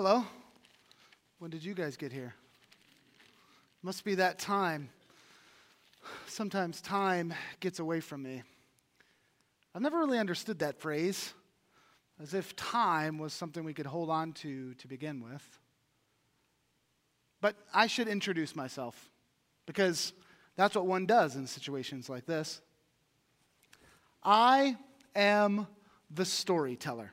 Hello. 0.00 0.24
When 1.40 1.50
did 1.50 1.64
you 1.64 1.74
guys 1.74 1.96
get 1.96 2.12
here? 2.12 2.32
Must 3.82 4.04
be 4.04 4.14
that 4.14 4.38
time. 4.38 4.90
Sometimes 6.28 6.80
time 6.80 7.34
gets 7.58 7.80
away 7.80 7.98
from 7.98 8.22
me. 8.22 8.44
I've 9.74 9.82
never 9.82 9.98
really 9.98 10.20
understood 10.20 10.60
that 10.60 10.80
phrase, 10.80 11.34
as 12.22 12.32
if 12.32 12.54
time 12.54 13.18
was 13.18 13.32
something 13.32 13.64
we 13.64 13.74
could 13.74 13.86
hold 13.86 14.08
on 14.08 14.34
to 14.34 14.72
to 14.74 14.86
begin 14.86 15.20
with. 15.20 15.58
But 17.40 17.56
I 17.74 17.88
should 17.88 18.06
introduce 18.06 18.54
myself, 18.54 19.10
because 19.66 20.12
that's 20.54 20.76
what 20.76 20.86
one 20.86 21.06
does 21.06 21.34
in 21.34 21.44
situations 21.44 22.08
like 22.08 22.24
this. 22.24 22.60
I 24.22 24.76
am 25.16 25.66
the 26.08 26.24
storyteller. 26.24 27.10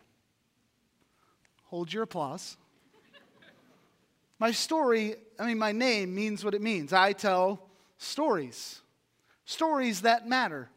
Hold 1.64 1.92
your 1.92 2.04
applause. 2.04 2.58
My 4.40 4.52
story, 4.52 5.16
I 5.40 5.46
mean, 5.46 5.58
my 5.58 5.72
name 5.72 6.14
means 6.14 6.44
what 6.44 6.54
it 6.54 6.62
means. 6.62 6.92
I 6.92 7.14
tell 7.14 7.70
stories, 7.98 8.82
stories 9.46 10.02
that 10.02 10.28
matter. 10.28 10.70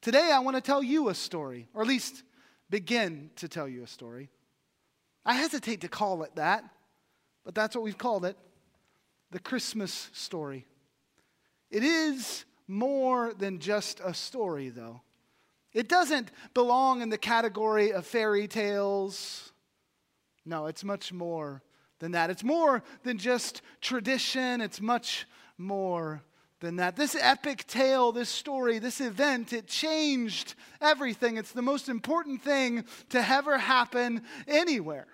Today, 0.00 0.30
I 0.32 0.38
want 0.40 0.56
to 0.56 0.62
tell 0.62 0.82
you 0.82 1.08
a 1.08 1.14
story, 1.14 1.68
or 1.74 1.82
at 1.82 1.88
least 1.88 2.22
begin 2.70 3.30
to 3.36 3.48
tell 3.48 3.68
you 3.68 3.82
a 3.82 3.86
story. 3.86 4.30
I 5.24 5.34
hesitate 5.34 5.82
to 5.82 5.88
call 5.88 6.22
it 6.22 6.34
that, 6.36 6.64
but 7.44 7.54
that's 7.54 7.74
what 7.74 7.84
we've 7.84 7.98
called 7.98 8.24
it 8.24 8.36
the 9.30 9.40
Christmas 9.40 10.10
story. 10.12 10.64
It 11.70 11.82
is 11.82 12.44
more 12.68 13.34
than 13.34 13.58
just 13.58 14.00
a 14.00 14.14
story, 14.14 14.68
though. 14.68 15.02
It 15.72 15.88
doesn't 15.88 16.30
belong 16.54 17.02
in 17.02 17.08
the 17.08 17.18
category 17.18 17.92
of 17.92 18.06
fairy 18.06 18.46
tales. 18.46 19.52
No, 20.46 20.66
it's 20.66 20.84
much 20.84 21.12
more 21.12 21.62
than 21.98 22.12
that. 22.12 22.30
It's 22.30 22.44
more 22.44 22.82
than 23.02 23.18
just 23.18 23.62
tradition, 23.80 24.60
it's 24.60 24.80
much 24.80 25.26
more 25.58 26.22
than 26.60 26.76
that. 26.76 26.96
This 26.96 27.16
epic 27.18 27.66
tale, 27.66 28.12
this 28.12 28.28
story, 28.28 28.78
this 28.78 29.00
event, 29.00 29.52
it 29.52 29.66
changed 29.66 30.54
everything. 30.80 31.36
It's 31.36 31.52
the 31.52 31.62
most 31.62 31.88
important 31.88 32.42
thing 32.42 32.84
to 33.10 33.18
ever 33.18 33.58
happen 33.58 34.22
anywhere. 34.48 35.06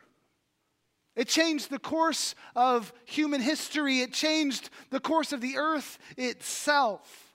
It 1.16 1.28
changed 1.28 1.70
the 1.70 1.78
course 1.78 2.34
of 2.54 2.92
human 3.04 3.40
history. 3.40 4.00
It 4.00 4.12
changed 4.12 4.70
the 4.90 5.00
course 5.00 5.32
of 5.32 5.40
the 5.40 5.56
earth 5.56 5.98
itself. 6.16 7.34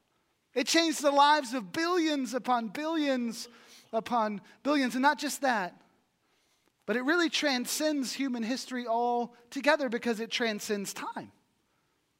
It 0.53 0.65
changed 0.65 1.01
the 1.01 1.11
lives 1.11 1.53
of 1.53 1.73
billions 1.73 2.33
upon 2.33 2.69
billions 2.69 3.49
upon 3.91 4.41
billions. 4.63 4.95
And 4.95 5.01
not 5.01 5.19
just 5.19 5.41
that, 5.41 5.75
but 6.85 6.95
it 6.95 7.03
really 7.03 7.29
transcends 7.29 8.13
human 8.13 8.43
history 8.43 8.87
altogether 8.87 9.89
because 9.89 10.19
it 10.19 10.29
transcends 10.29 10.93
time. 10.93 11.31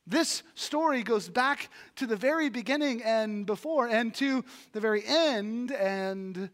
This 0.07 0.43
story 0.53 1.01
goes 1.01 1.29
back 1.29 1.69
to 1.95 2.05
the 2.05 2.15
very 2.15 2.49
beginning 2.49 3.01
and 3.01 3.45
before, 3.45 3.87
and 3.87 4.13
to 4.15 4.45
the 4.71 4.79
very 4.79 5.03
end 5.05 5.71
and 5.71 6.49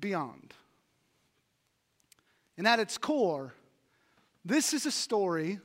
beyond. 0.00 0.52
And 2.58 2.66
at 2.66 2.80
its 2.80 2.98
core, 2.98 3.54
this 4.44 4.74
is 4.74 4.84
a 4.84 4.90
story 4.90 5.58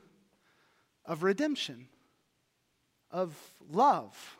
of 1.04 1.22
redemption, 1.22 1.88
of 3.10 3.36
love, 3.70 4.38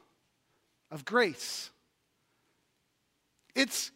of 0.91 1.05
grace. 1.05 1.71
It's 3.55 3.91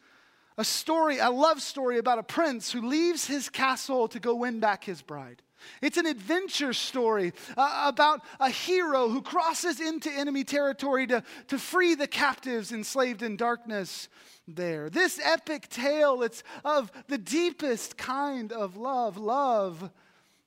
a 0.58 0.64
story, 0.64 1.19
a 1.19 1.31
love 1.31 1.62
story 1.62 1.98
about 1.98 2.19
a 2.19 2.22
prince 2.22 2.70
who 2.70 2.83
leaves 2.83 3.27
his 3.27 3.48
castle 3.48 4.09
to 4.09 4.21
go 4.21 4.34
win 4.34 4.60
back 4.60 4.84
his 4.84 5.03
bride. 5.03 5.43
It's 5.81 5.97
an 5.97 6.06
adventure 6.06 6.72
story 6.72 7.32
uh, 7.56 7.84
about 7.87 8.21
a 8.41 8.50
hero 8.50 9.09
who 9.09 9.22
crosses 9.22 9.81
into 9.81 10.10
enemy 10.10 10.44
territory 10.44 11.06
to, 11.06 11.22
to 11.49 11.59
free 11.59 11.94
the 11.94 12.06
captives 12.06 12.72
enslaved 12.72 13.22
in 13.22 13.37
darkness 13.37 14.09
there. 14.49 14.91
This 14.91 15.21
epic 15.22 15.69
tale, 15.69 16.22
it's 16.22 16.43
of 16.65 16.91
the 17.09 17.19
deepest 17.19 17.97
kind 17.97 18.53
of 18.53 18.76
love, 18.76 19.16
love 19.16 19.91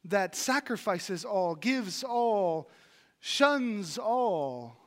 that 0.06 0.36
sacrifices 0.36 1.26
all, 1.26 1.56
gives 1.56 2.04
all, 2.04 2.70
shuns 3.20 3.98
all 3.98 4.78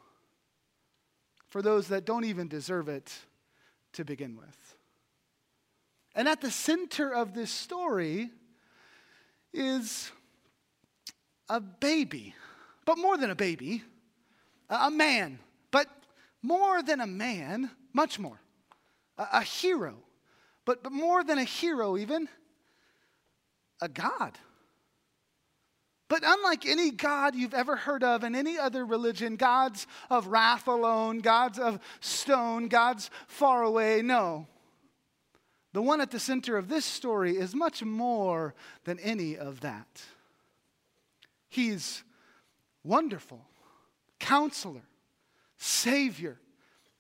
for 1.49 1.63
those 1.63 1.89
that 1.89 2.05
don't 2.05 2.25
even 2.25 2.49
deserve 2.49 2.89
it 2.89 3.13
to 3.95 4.05
begin 4.05 4.37
with. 4.37 4.68
And 6.19 6.27
at 6.27 6.41
the 6.41 6.51
center 6.51 7.15
of 7.15 7.33
this 7.33 7.49
story 7.49 8.31
is 9.55 10.11
a 11.49 11.61
baby, 11.61 12.35
but 12.85 12.99
more 12.99 13.17
than 13.17 13.31
a 13.31 13.37
baby, 13.37 13.85
a 14.69 14.91
man, 14.91 15.39
but 15.71 15.87
more 16.43 16.83
than 16.83 17.01
a 17.01 17.07
man, 17.07 17.71
much 17.93 18.19
more, 18.19 18.41
a, 19.17 19.43
hero, 19.43 19.95
but, 20.65 20.83
but 20.83 20.91
more 20.91 21.23
than 21.23 21.39
a 21.39 21.45
hero, 21.45 21.97
even 21.97 22.29
a 23.81 23.89
God. 23.89 24.37
But 26.09 26.25
unlike 26.27 26.67
any 26.67 26.91
God 26.91 27.37
you've 27.37 27.55
ever 27.55 27.77
heard 27.77 28.03
of 28.03 28.25
in 28.25 28.35
any 28.35 28.59
other 28.59 28.85
religion, 28.85 29.37
gods 29.37 29.87
of 30.11 30.27
wrath 30.27 30.67
alone, 30.67 31.21
gods 31.21 31.61
of 31.61 31.79
stone, 32.01 32.67
gods 32.67 33.09
far 33.29 33.63
away, 33.63 34.03
no. 34.03 34.49
The 35.73 35.83
one 35.83 36.01
at 36.01 36.11
the 36.11 36.19
center 36.19 36.57
of 36.57 36.69
this 36.69 36.85
story 36.85 37.37
is 37.37 37.55
much 37.55 37.83
more 37.83 38.55
than 38.85 38.99
any 39.01 39.37
of 39.37 39.61
that. 39.61 40.03
He's 41.49 42.03
wonderful, 42.83 43.41
counselor, 44.19 44.83
savior, 45.59 46.39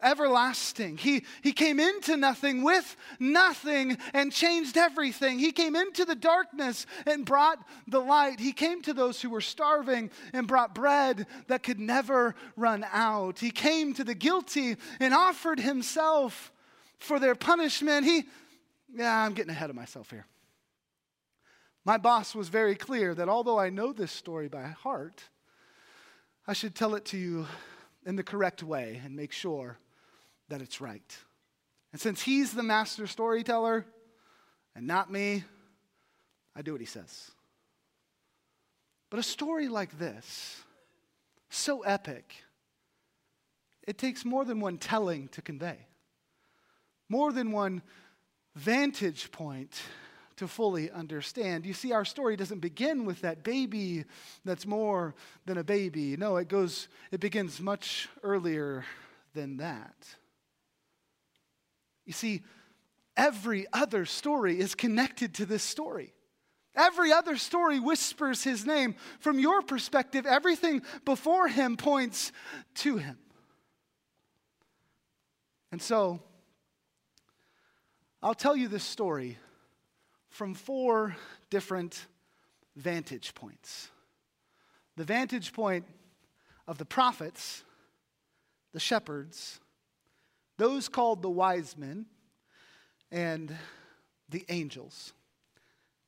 everlasting. 0.02 0.96
He, 0.96 1.24
he 1.42 1.52
came 1.52 1.80
into 1.80 2.16
nothing 2.16 2.62
with 2.62 2.96
nothing 3.18 3.98
and 4.14 4.32
changed 4.32 4.76
everything. 4.76 5.38
He 5.38 5.50
came 5.50 5.74
into 5.74 6.04
the 6.04 6.14
darkness 6.14 6.86
and 7.06 7.24
brought 7.24 7.58
the 7.88 8.00
light. 8.00 8.38
He 8.38 8.52
came 8.52 8.80
to 8.82 8.94
those 8.94 9.20
who 9.20 9.30
were 9.30 9.40
starving 9.40 10.10
and 10.32 10.46
brought 10.46 10.74
bread 10.74 11.26
that 11.48 11.62
could 11.62 11.80
never 11.80 12.34
run 12.56 12.86
out. 12.92 13.38
He 13.40 13.50
came 13.50 13.92
to 13.94 14.04
the 14.04 14.14
guilty 14.14 14.76
and 15.00 15.14
offered 15.14 15.58
himself 15.58 16.52
for 16.98 17.18
their 17.18 17.34
punishment. 17.34 18.06
He 18.06 18.24
yeah, 18.94 19.24
I'm 19.24 19.34
getting 19.34 19.50
ahead 19.50 19.70
of 19.70 19.76
myself 19.76 20.10
here. 20.10 20.26
My 21.84 21.96
boss 21.96 22.34
was 22.34 22.48
very 22.48 22.74
clear 22.74 23.14
that 23.14 23.28
although 23.28 23.58
I 23.58 23.70
know 23.70 23.92
this 23.92 24.12
story 24.12 24.48
by 24.48 24.62
heart, 24.62 25.22
I 26.46 26.52
should 26.52 26.74
tell 26.74 26.94
it 26.94 27.04
to 27.06 27.16
you 27.16 27.46
in 28.04 28.16
the 28.16 28.22
correct 28.22 28.62
way 28.62 29.00
and 29.04 29.14
make 29.16 29.32
sure 29.32 29.78
that 30.48 30.62
it's 30.62 30.80
right. 30.80 31.16
And 31.92 32.00
since 32.00 32.22
he's 32.22 32.52
the 32.52 32.62
master 32.62 33.06
storyteller 33.06 33.86
and 34.74 34.86
not 34.86 35.10
me, 35.10 35.44
I 36.54 36.62
do 36.62 36.72
what 36.72 36.80
he 36.80 36.86
says. 36.86 37.30
But 39.10 39.20
a 39.20 39.22
story 39.22 39.68
like 39.68 39.98
this, 39.98 40.62
so 41.48 41.82
epic, 41.82 42.34
it 43.86 43.96
takes 43.96 44.24
more 44.24 44.44
than 44.44 44.60
one 44.60 44.76
telling 44.76 45.28
to 45.28 45.40
convey, 45.40 45.78
more 47.08 47.32
than 47.32 47.52
one 47.52 47.82
vantage 48.58 49.30
point 49.30 49.80
to 50.36 50.48
fully 50.48 50.90
understand. 50.90 51.64
You 51.64 51.72
see, 51.72 51.92
our 51.92 52.04
story 52.04 52.36
doesn't 52.36 52.60
begin 52.60 53.04
with 53.04 53.20
that 53.22 53.42
baby 53.42 54.04
that's 54.44 54.66
more 54.66 55.14
than 55.46 55.58
a 55.58 55.64
baby. 55.64 56.16
No, 56.16 56.36
it 56.36 56.48
goes, 56.48 56.88
it 57.10 57.20
begins 57.20 57.60
much 57.60 58.08
earlier 58.22 58.84
than 59.34 59.58
that. 59.58 59.94
You 62.04 62.12
see, 62.12 62.42
every 63.16 63.66
other 63.72 64.04
story 64.04 64.58
is 64.58 64.74
connected 64.74 65.34
to 65.34 65.46
this 65.46 65.62
story. 65.62 66.12
Every 66.74 67.12
other 67.12 67.36
story 67.36 67.80
whispers 67.80 68.44
his 68.44 68.64
name. 68.64 68.94
From 69.18 69.38
your 69.38 69.62
perspective, 69.62 70.26
everything 70.26 70.82
before 71.04 71.48
him 71.48 71.76
points 71.76 72.32
to 72.76 72.96
him. 72.96 73.18
And 75.70 75.82
so, 75.82 76.20
I'll 78.22 78.34
tell 78.34 78.56
you 78.56 78.66
this 78.66 78.82
story 78.82 79.38
from 80.28 80.54
four 80.54 81.16
different 81.50 82.06
vantage 82.76 83.34
points 83.34 83.88
the 84.96 85.04
vantage 85.04 85.52
point 85.52 85.84
of 86.66 86.76
the 86.76 86.84
prophets, 86.84 87.62
the 88.72 88.80
shepherds, 88.80 89.60
those 90.56 90.88
called 90.88 91.22
the 91.22 91.30
wise 91.30 91.76
men, 91.78 92.06
and 93.12 93.56
the 94.28 94.44
angels. 94.48 95.12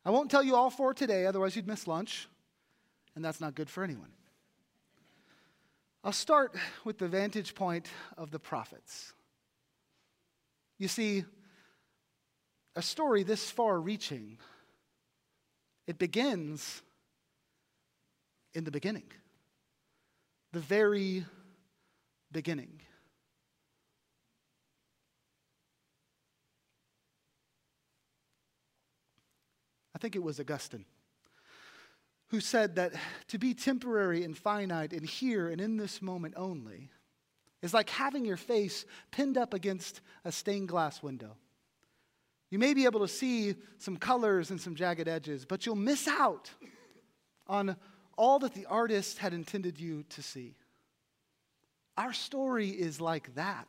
I 0.04 0.10
won't 0.10 0.28
tell 0.28 0.42
you 0.42 0.56
all 0.56 0.70
four 0.70 0.92
today, 0.92 1.24
otherwise, 1.24 1.54
you'd 1.54 1.68
miss 1.68 1.86
lunch, 1.86 2.28
and 3.14 3.24
that's 3.24 3.40
not 3.40 3.54
good 3.54 3.70
for 3.70 3.84
anyone. 3.84 4.10
I'll 6.02 6.10
start 6.10 6.56
with 6.84 6.98
the 6.98 7.06
vantage 7.06 7.54
point 7.54 7.88
of 8.18 8.32
the 8.32 8.40
prophets. 8.40 9.12
You 10.78 10.88
see, 10.88 11.24
a 12.76 12.82
story 12.82 13.22
this 13.22 13.50
far 13.50 13.80
reaching 13.80 14.38
It 15.86 15.98
begins 15.98 16.82
in 18.54 18.64
the 18.64 18.70
beginning, 18.70 19.10
the 20.52 20.60
very 20.60 21.24
beginning. 22.32 22.80
I 29.94 29.98
think 29.98 30.16
it 30.16 30.22
was 30.22 30.40
Augustine 30.40 30.84
who 32.28 32.40
said 32.40 32.76
that 32.76 32.92
to 33.28 33.38
be 33.38 33.54
temporary 33.54 34.22
and 34.22 34.38
finite 34.38 34.92
and 34.92 35.04
here 35.04 35.48
and 35.48 35.60
in 35.60 35.76
this 35.76 36.00
moment 36.00 36.34
only 36.36 36.88
is 37.60 37.74
like 37.74 37.90
having 37.90 38.24
your 38.24 38.36
face 38.36 38.86
pinned 39.10 39.36
up 39.36 39.52
against 39.52 40.00
a 40.24 40.32
stained 40.32 40.68
glass 40.68 41.02
window. 41.02 41.36
You 42.50 42.58
may 42.58 42.74
be 42.74 42.84
able 42.84 43.00
to 43.00 43.08
see 43.08 43.54
some 43.78 43.96
colors 43.96 44.50
and 44.50 44.60
some 44.60 44.74
jagged 44.74 45.08
edges, 45.08 45.44
but 45.44 45.64
you'll 45.64 45.76
miss 45.76 46.08
out 46.08 46.50
on 47.46 47.76
all 48.18 48.40
that 48.40 48.54
the 48.54 48.66
artist 48.66 49.18
had 49.18 49.32
intended 49.32 49.78
you 49.78 50.04
to 50.10 50.22
see. 50.22 50.56
Our 51.96 52.12
story 52.12 52.68
is 52.68 53.00
like 53.00 53.34
that. 53.36 53.68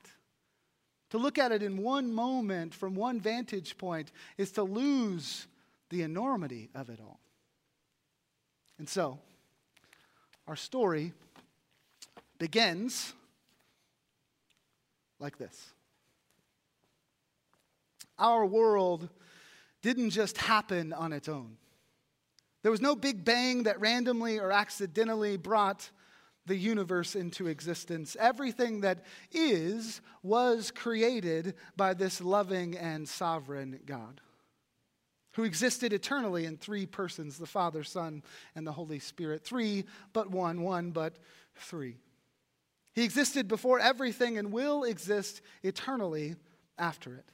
To 1.12 1.18
look 1.18 1.38
at 1.38 1.51
it 1.51 1.62
in 1.62 1.78
one 1.78 2.12
moment 2.12 2.74
from 2.74 2.95
one 2.95 3.19
vantage 3.19 3.78
point 3.78 4.12
is 4.38 4.51
to 4.54 4.63
lose 4.63 5.45
the 5.89 6.01
enormity 6.01 6.69
of 6.74 6.89
it 6.89 7.00
all. 7.01 7.19
And 8.80 8.88
so, 8.89 9.19
our 10.48 10.56
story 10.56 11.13
begins 12.39 13.13
like 15.19 15.38
this 15.38 15.72
Our 18.19 18.45
world 18.45 19.09
didn't 19.81 20.11
just 20.11 20.37
happen 20.37 20.93
on 20.93 21.13
its 21.13 21.27
own. 21.27 21.57
There 22.61 22.71
was 22.71 22.81
no 22.81 22.95
big 22.95 23.25
bang 23.25 23.63
that 23.63 23.79
randomly 23.79 24.39
or 24.39 24.51
accidentally 24.51 25.37
brought 25.37 25.89
the 26.45 26.55
universe 26.55 27.15
into 27.15 27.47
existence. 27.47 28.15
Everything 28.19 28.81
that 28.81 29.03
is 29.31 30.01
was 30.23 30.71
created 30.71 31.55
by 31.75 31.93
this 31.93 32.21
loving 32.21 32.77
and 32.77 33.07
sovereign 33.07 33.79
God 33.85 34.21
who 35.33 35.43
existed 35.43 35.93
eternally 35.93 36.45
in 36.45 36.57
three 36.57 36.85
persons 36.85 37.37
the 37.37 37.45
Father, 37.45 37.83
Son, 37.83 38.21
and 38.55 38.67
the 38.67 38.71
Holy 38.71 38.99
Spirit. 38.99 39.43
Three, 39.43 39.85
but 40.13 40.29
one, 40.29 40.61
one, 40.61 40.91
but 40.91 41.17
three. 41.55 41.97
He 42.93 43.03
existed 43.03 43.47
before 43.47 43.79
everything 43.79 44.37
and 44.37 44.51
will 44.51 44.83
exist 44.83 45.41
eternally 45.63 46.35
after 46.77 47.15
it. 47.15 47.31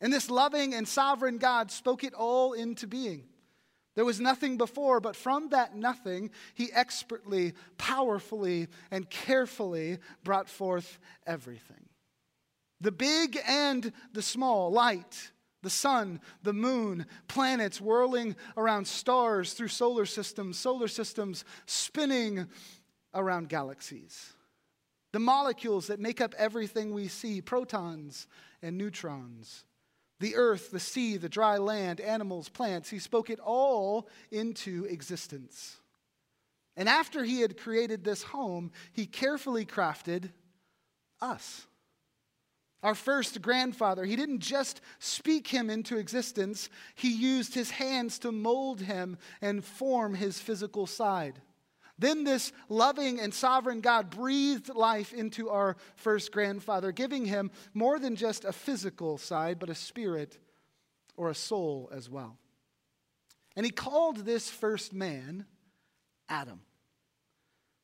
And 0.00 0.12
this 0.12 0.30
loving 0.30 0.74
and 0.74 0.88
sovereign 0.88 1.38
God 1.38 1.70
spoke 1.70 2.04
it 2.04 2.14
all 2.14 2.52
into 2.54 2.86
being. 2.86 3.24
There 3.96 4.04
was 4.04 4.20
nothing 4.20 4.56
before, 4.56 5.00
but 5.00 5.16
from 5.16 5.50
that 5.50 5.76
nothing, 5.76 6.30
he 6.54 6.72
expertly, 6.72 7.52
powerfully, 7.76 8.68
and 8.90 9.10
carefully 9.10 9.98
brought 10.24 10.48
forth 10.48 10.98
everything. 11.26 11.88
The 12.80 12.92
big 12.92 13.38
and 13.46 13.92
the 14.12 14.22
small, 14.22 14.70
light, 14.70 15.32
the 15.62 15.70
sun, 15.70 16.20
the 16.42 16.54
moon, 16.54 17.04
planets 17.28 17.80
whirling 17.80 18.36
around 18.56 18.86
stars 18.86 19.52
through 19.52 19.68
solar 19.68 20.06
systems, 20.06 20.58
solar 20.58 20.88
systems 20.88 21.44
spinning 21.66 22.46
around 23.12 23.48
galaxies. 23.48 24.32
The 25.12 25.18
molecules 25.18 25.88
that 25.88 26.00
make 26.00 26.20
up 26.20 26.34
everything 26.38 26.94
we 26.94 27.08
see, 27.08 27.42
protons 27.42 28.28
and 28.62 28.78
neutrons. 28.78 29.64
The 30.20 30.36
earth, 30.36 30.70
the 30.70 30.80
sea, 30.80 31.16
the 31.16 31.28
dry 31.28 31.56
land, 31.56 32.00
animals, 32.00 32.48
plants, 32.48 32.90
he 32.90 32.98
spoke 32.98 33.30
it 33.30 33.40
all 33.40 34.08
into 34.30 34.84
existence. 34.84 35.76
And 36.76 36.88
after 36.88 37.24
he 37.24 37.40
had 37.40 37.58
created 37.58 38.04
this 38.04 38.22
home, 38.22 38.70
he 38.92 39.06
carefully 39.06 39.66
crafted 39.66 40.30
us. 41.20 41.66
Our 42.82 42.94
first 42.94 43.42
grandfather, 43.42 44.04
he 44.04 44.16
didn't 44.16 44.40
just 44.40 44.80
speak 44.98 45.48
him 45.48 45.68
into 45.68 45.98
existence, 45.98 46.70
he 46.94 47.12
used 47.12 47.54
his 47.54 47.70
hands 47.70 48.18
to 48.20 48.32
mold 48.32 48.80
him 48.80 49.18
and 49.42 49.64
form 49.64 50.14
his 50.14 50.38
physical 50.38 50.86
side. 50.86 51.40
Then 52.00 52.24
this 52.24 52.50
loving 52.70 53.20
and 53.20 53.32
sovereign 53.32 53.82
God 53.82 54.08
breathed 54.08 54.74
life 54.74 55.12
into 55.12 55.50
our 55.50 55.76
first 55.96 56.32
grandfather, 56.32 56.92
giving 56.92 57.26
him 57.26 57.50
more 57.74 57.98
than 57.98 58.16
just 58.16 58.46
a 58.46 58.52
physical 58.52 59.18
side, 59.18 59.58
but 59.58 59.68
a 59.68 59.74
spirit 59.74 60.38
or 61.16 61.28
a 61.28 61.34
soul 61.34 61.90
as 61.92 62.08
well. 62.08 62.38
And 63.54 63.66
he 63.66 63.70
called 63.70 64.24
this 64.24 64.48
first 64.48 64.94
man 64.94 65.44
Adam. 66.28 66.62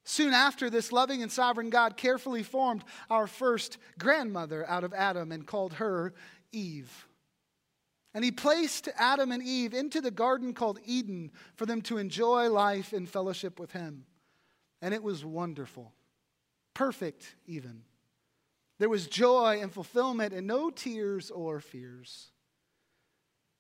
Soon 0.05 0.33
after, 0.33 0.71
this 0.71 0.93
loving 0.93 1.23
and 1.23 1.31
sovereign 1.31 1.69
God 1.69 1.99
carefully 1.99 2.43
formed 2.43 2.85
our 3.11 3.27
first 3.27 3.77
grandmother 3.99 4.67
out 4.67 4.85
of 4.85 4.95
Adam 4.95 5.31
and 5.31 5.47
called 5.47 5.75
her 5.75 6.15
Eve. 6.53 7.06
And 8.17 8.25
he 8.25 8.31
placed 8.31 8.89
Adam 8.97 9.31
and 9.31 9.43
Eve 9.43 9.75
into 9.75 10.01
the 10.01 10.11
garden 10.11 10.55
called 10.55 10.79
Eden 10.87 11.31
for 11.55 11.67
them 11.67 11.83
to 11.83 11.99
enjoy 11.99 12.49
life 12.49 12.95
in 12.95 13.05
fellowship 13.05 13.61
with 13.61 13.73
him. 13.73 14.07
And 14.81 14.95
it 14.95 15.03
was 15.03 15.23
wonderful, 15.23 15.93
perfect 16.73 17.37
even. 17.45 17.83
There 18.79 18.89
was 18.89 19.07
joy 19.07 19.59
and 19.61 19.71
fulfillment 19.71 20.33
and 20.33 20.47
no 20.47 20.71
tears 20.71 21.31
or 21.31 21.61
fears. 21.61 22.31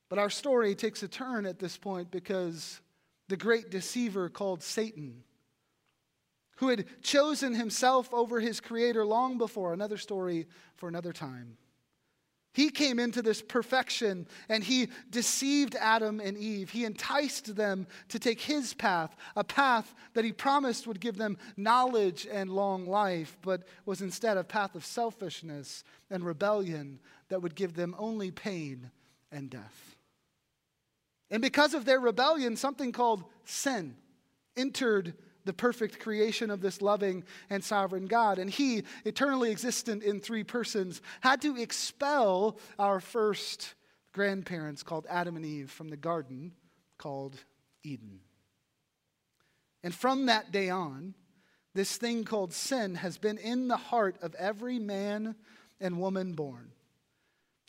But 0.08 0.18
our 0.18 0.30
story 0.30 0.74
takes 0.74 1.02
a 1.02 1.08
turn 1.08 1.44
at 1.44 1.58
this 1.58 1.76
point 1.76 2.10
because 2.10 2.80
the 3.28 3.36
great 3.36 3.70
deceiver 3.70 4.30
called 4.30 4.62
Satan 4.62 5.22
who 6.56 6.68
had 6.68 7.02
chosen 7.02 7.54
himself 7.54 8.08
over 8.14 8.40
his 8.40 8.62
creator 8.62 9.04
long 9.04 9.36
before, 9.36 9.74
another 9.74 9.98
story 9.98 10.46
for 10.76 10.88
another 10.88 11.12
time. 11.12 11.58
He 12.56 12.70
came 12.70 12.98
into 12.98 13.20
this 13.20 13.42
perfection 13.42 14.26
and 14.48 14.64
he 14.64 14.88
deceived 15.10 15.74
Adam 15.74 16.20
and 16.20 16.38
Eve. 16.38 16.70
He 16.70 16.86
enticed 16.86 17.54
them 17.54 17.86
to 18.08 18.18
take 18.18 18.40
his 18.40 18.72
path, 18.72 19.14
a 19.36 19.44
path 19.44 19.94
that 20.14 20.24
he 20.24 20.32
promised 20.32 20.86
would 20.86 20.98
give 20.98 21.18
them 21.18 21.36
knowledge 21.58 22.26
and 22.32 22.48
long 22.48 22.86
life, 22.86 23.36
but 23.42 23.64
was 23.84 24.00
instead 24.00 24.38
a 24.38 24.42
path 24.42 24.74
of 24.74 24.86
selfishness 24.86 25.84
and 26.08 26.24
rebellion 26.24 26.98
that 27.28 27.42
would 27.42 27.56
give 27.56 27.74
them 27.74 27.94
only 27.98 28.30
pain 28.30 28.90
and 29.30 29.50
death. 29.50 29.94
And 31.30 31.42
because 31.42 31.74
of 31.74 31.84
their 31.84 32.00
rebellion, 32.00 32.56
something 32.56 32.90
called 32.90 33.24
sin 33.44 33.98
entered 34.56 35.12
the 35.46 35.52
perfect 35.52 35.98
creation 35.98 36.50
of 36.50 36.60
this 36.60 36.82
loving 36.82 37.24
and 37.48 37.64
sovereign 37.64 38.06
God. 38.06 38.38
And 38.38 38.50
He, 38.50 38.82
eternally 39.04 39.50
existent 39.50 40.02
in 40.02 40.20
three 40.20 40.44
persons, 40.44 41.00
had 41.20 41.40
to 41.42 41.56
expel 41.56 42.58
our 42.78 43.00
first 43.00 43.74
grandparents 44.12 44.82
called 44.82 45.06
Adam 45.08 45.36
and 45.36 45.44
Eve 45.44 45.70
from 45.70 45.88
the 45.88 45.96
garden 45.96 46.52
called 46.98 47.36
Eden. 47.82 48.20
And 49.82 49.94
from 49.94 50.26
that 50.26 50.50
day 50.52 50.68
on, 50.68 51.14
this 51.74 51.96
thing 51.96 52.24
called 52.24 52.52
sin 52.52 52.96
has 52.96 53.18
been 53.18 53.38
in 53.38 53.68
the 53.68 53.76
heart 53.76 54.16
of 54.22 54.34
every 54.34 54.78
man 54.78 55.36
and 55.80 56.00
woman 56.00 56.32
born. 56.32 56.72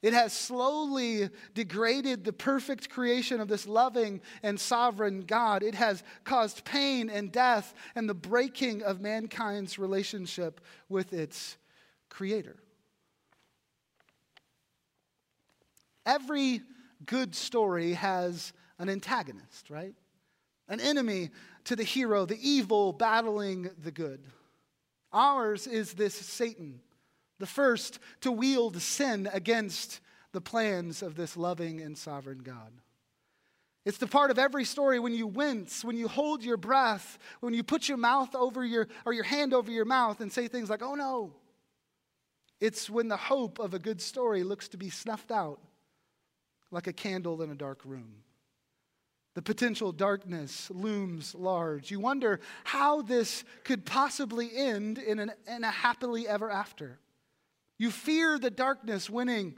It 0.04 0.14
has 0.14 0.32
slowly 0.32 1.30
degraded 1.56 2.24
the 2.24 2.34
perfect 2.34 2.90
creation 2.90 3.42
of 3.42 3.48
this 3.48 3.66
loving 3.66 4.22
and 4.44 4.60
sovereign 4.60 5.22
God. 5.22 5.64
It 5.64 5.74
has 5.74 6.04
caused 6.24 6.64
pain 6.66 7.10
and 7.10 7.32
death 7.32 7.74
and 7.96 8.08
the 8.08 8.14
breaking 8.14 8.84
of 8.84 9.02
mankind's 9.02 9.80
relationship 9.80 10.62
with 10.88 11.14
its 11.14 11.58
creator. 12.10 12.58
Every 16.06 16.62
good 17.06 17.36
story 17.36 17.94
has 17.94 18.54
an 18.78 18.90
antagonist, 18.90 19.70
right? 19.70 19.96
An 20.70 20.80
enemy 20.80 21.32
to 21.64 21.76
the 21.76 21.84
hero, 21.84 22.26
the 22.26 22.40
evil 22.42 22.94
battling 22.94 23.72
the 23.82 23.92
good. 23.92 24.24
Ours 25.12 25.66
is 25.66 25.94
this 25.94 26.14
Satan 26.14 26.82
the 27.40 27.46
first 27.46 28.00
to 28.22 28.32
wield 28.32 28.82
sin 28.82 29.30
against 29.32 30.00
the 30.32 30.42
plans 30.42 31.02
of 31.02 31.16
this 31.16 31.38
loving 31.38 31.82
and 31.82 31.98
sovereign 31.98 32.40
God. 32.44 32.72
It's 33.86 33.98
the 33.98 34.08
part 34.08 34.32
of 34.32 34.38
every 34.38 34.66
story 34.66 35.00
when 35.00 35.14
you 35.14 35.28
wince, 35.28 35.84
when 35.84 35.96
you 35.96 36.10
hold 36.10 36.44
your 36.44 36.58
breath, 36.58 37.18
when 37.40 37.54
you 37.54 37.64
put 37.64 37.88
your 37.88 37.98
mouth 37.98 38.36
over 38.36 38.66
your 38.66 38.88
or 39.06 39.14
your 39.14 39.24
hand 39.24 39.54
over 39.54 39.72
your 39.72 39.86
mouth 39.86 40.20
and 40.20 40.32
say 40.32 40.48
things 40.48 40.70
like, 40.70 40.82
"Oh 40.82 40.96
no." 40.96 41.34
It's 42.60 42.90
when 42.90 43.08
the 43.08 43.18
hope 43.18 43.60
of 43.60 43.74
a 43.74 43.80
good 43.80 44.02
story 44.02 44.44
looks 44.44 44.68
to 44.70 44.78
be 44.78 44.90
snuffed 44.90 45.32
out 45.32 45.62
like 46.72 46.88
a 46.88 46.94
candle 46.94 47.42
in 47.42 47.52
a 47.52 47.56
dark 47.56 47.86
room. 47.86 48.24
The 49.36 49.42
potential 49.42 49.92
darkness 49.92 50.70
looms 50.72 51.36
large. 51.36 51.92
You 51.92 52.00
wonder 52.00 52.40
how 52.64 53.04
this 53.04 53.44
could 53.64 53.86
possibly 53.86 54.50
end 54.54 54.98
in, 54.98 55.20
an, 55.20 55.32
in 55.48 55.64
a 55.64 55.72
happily 55.72 56.28
ever 56.28 56.50
after. 56.50 57.00
You 57.78 57.92
fear 57.92 58.40
the 58.40 58.50
darkness 58.50 59.10
winning 59.10 59.56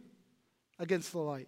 against 0.78 1.12
the 1.12 1.20
light. 1.20 1.48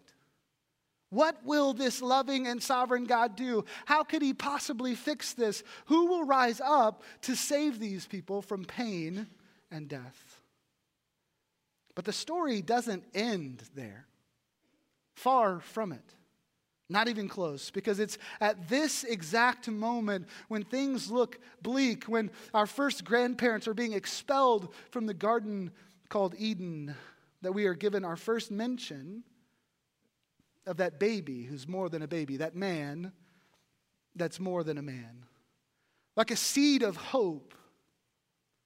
What 1.10 1.44
will 1.44 1.74
this 1.74 2.02
loving 2.02 2.48
and 2.48 2.64
sovereign 2.64 3.04
God 3.04 3.36
do? 3.36 3.66
How 3.86 4.04
could 4.04 4.22
he 4.22 4.34
possibly 4.34 4.96
fix 4.96 5.34
this? 5.34 5.62
Who 5.88 6.08
will 6.08 6.24
rise 6.24 6.62
up 6.62 7.04
to 7.24 7.36
save 7.36 7.80
these 7.80 8.06
people 8.06 8.42
from 8.42 8.64
pain 8.64 9.28
and 9.70 9.90
death? 9.90 10.42
But 11.96 12.06
the 12.06 12.14
story 12.14 12.62
doesn't 12.62 13.04
end 13.14 13.62
there. 13.76 14.06
Far 15.16 15.60
from 15.60 15.92
it. 15.92 16.16
Not 16.90 17.10
even 17.10 17.28
close, 17.28 17.72
because 17.72 18.00
it's 18.00 18.18
at 18.40 18.68
this 18.68 19.04
exact 19.04 19.70
moment 19.70 20.28
when 20.48 20.64
things 20.64 21.12
look 21.12 21.40
bleak, 21.62 22.06
when 22.06 22.32
our 22.54 22.66
first 22.66 23.06
grandparents 23.06 23.68
are 23.68 23.74
being 23.74 23.94
expelled 23.94 24.74
from 24.90 25.06
the 25.06 25.14
garden 25.14 25.72
called 26.12 26.36
Eden, 26.38 26.94
that 27.42 27.54
we 27.54 27.66
are 27.66 27.74
given 27.74 28.06
our 28.06 28.16
first 28.16 28.52
mention 28.52 29.24
of 30.68 30.78
that 30.78 31.00
baby 31.00 31.44
who's 31.44 31.68
more 31.68 31.90
than 31.90 32.04
a 32.04 32.08
baby, 32.08 32.38
that 32.38 32.56
man 32.56 33.12
that's 34.16 34.40
more 34.40 34.64
than 34.64 34.78
a 34.78 34.84
man. 34.84 35.26
Like 36.16 36.30
a 36.30 36.36
seed 36.36 36.84
of 36.84 36.98
hope, 36.98 37.56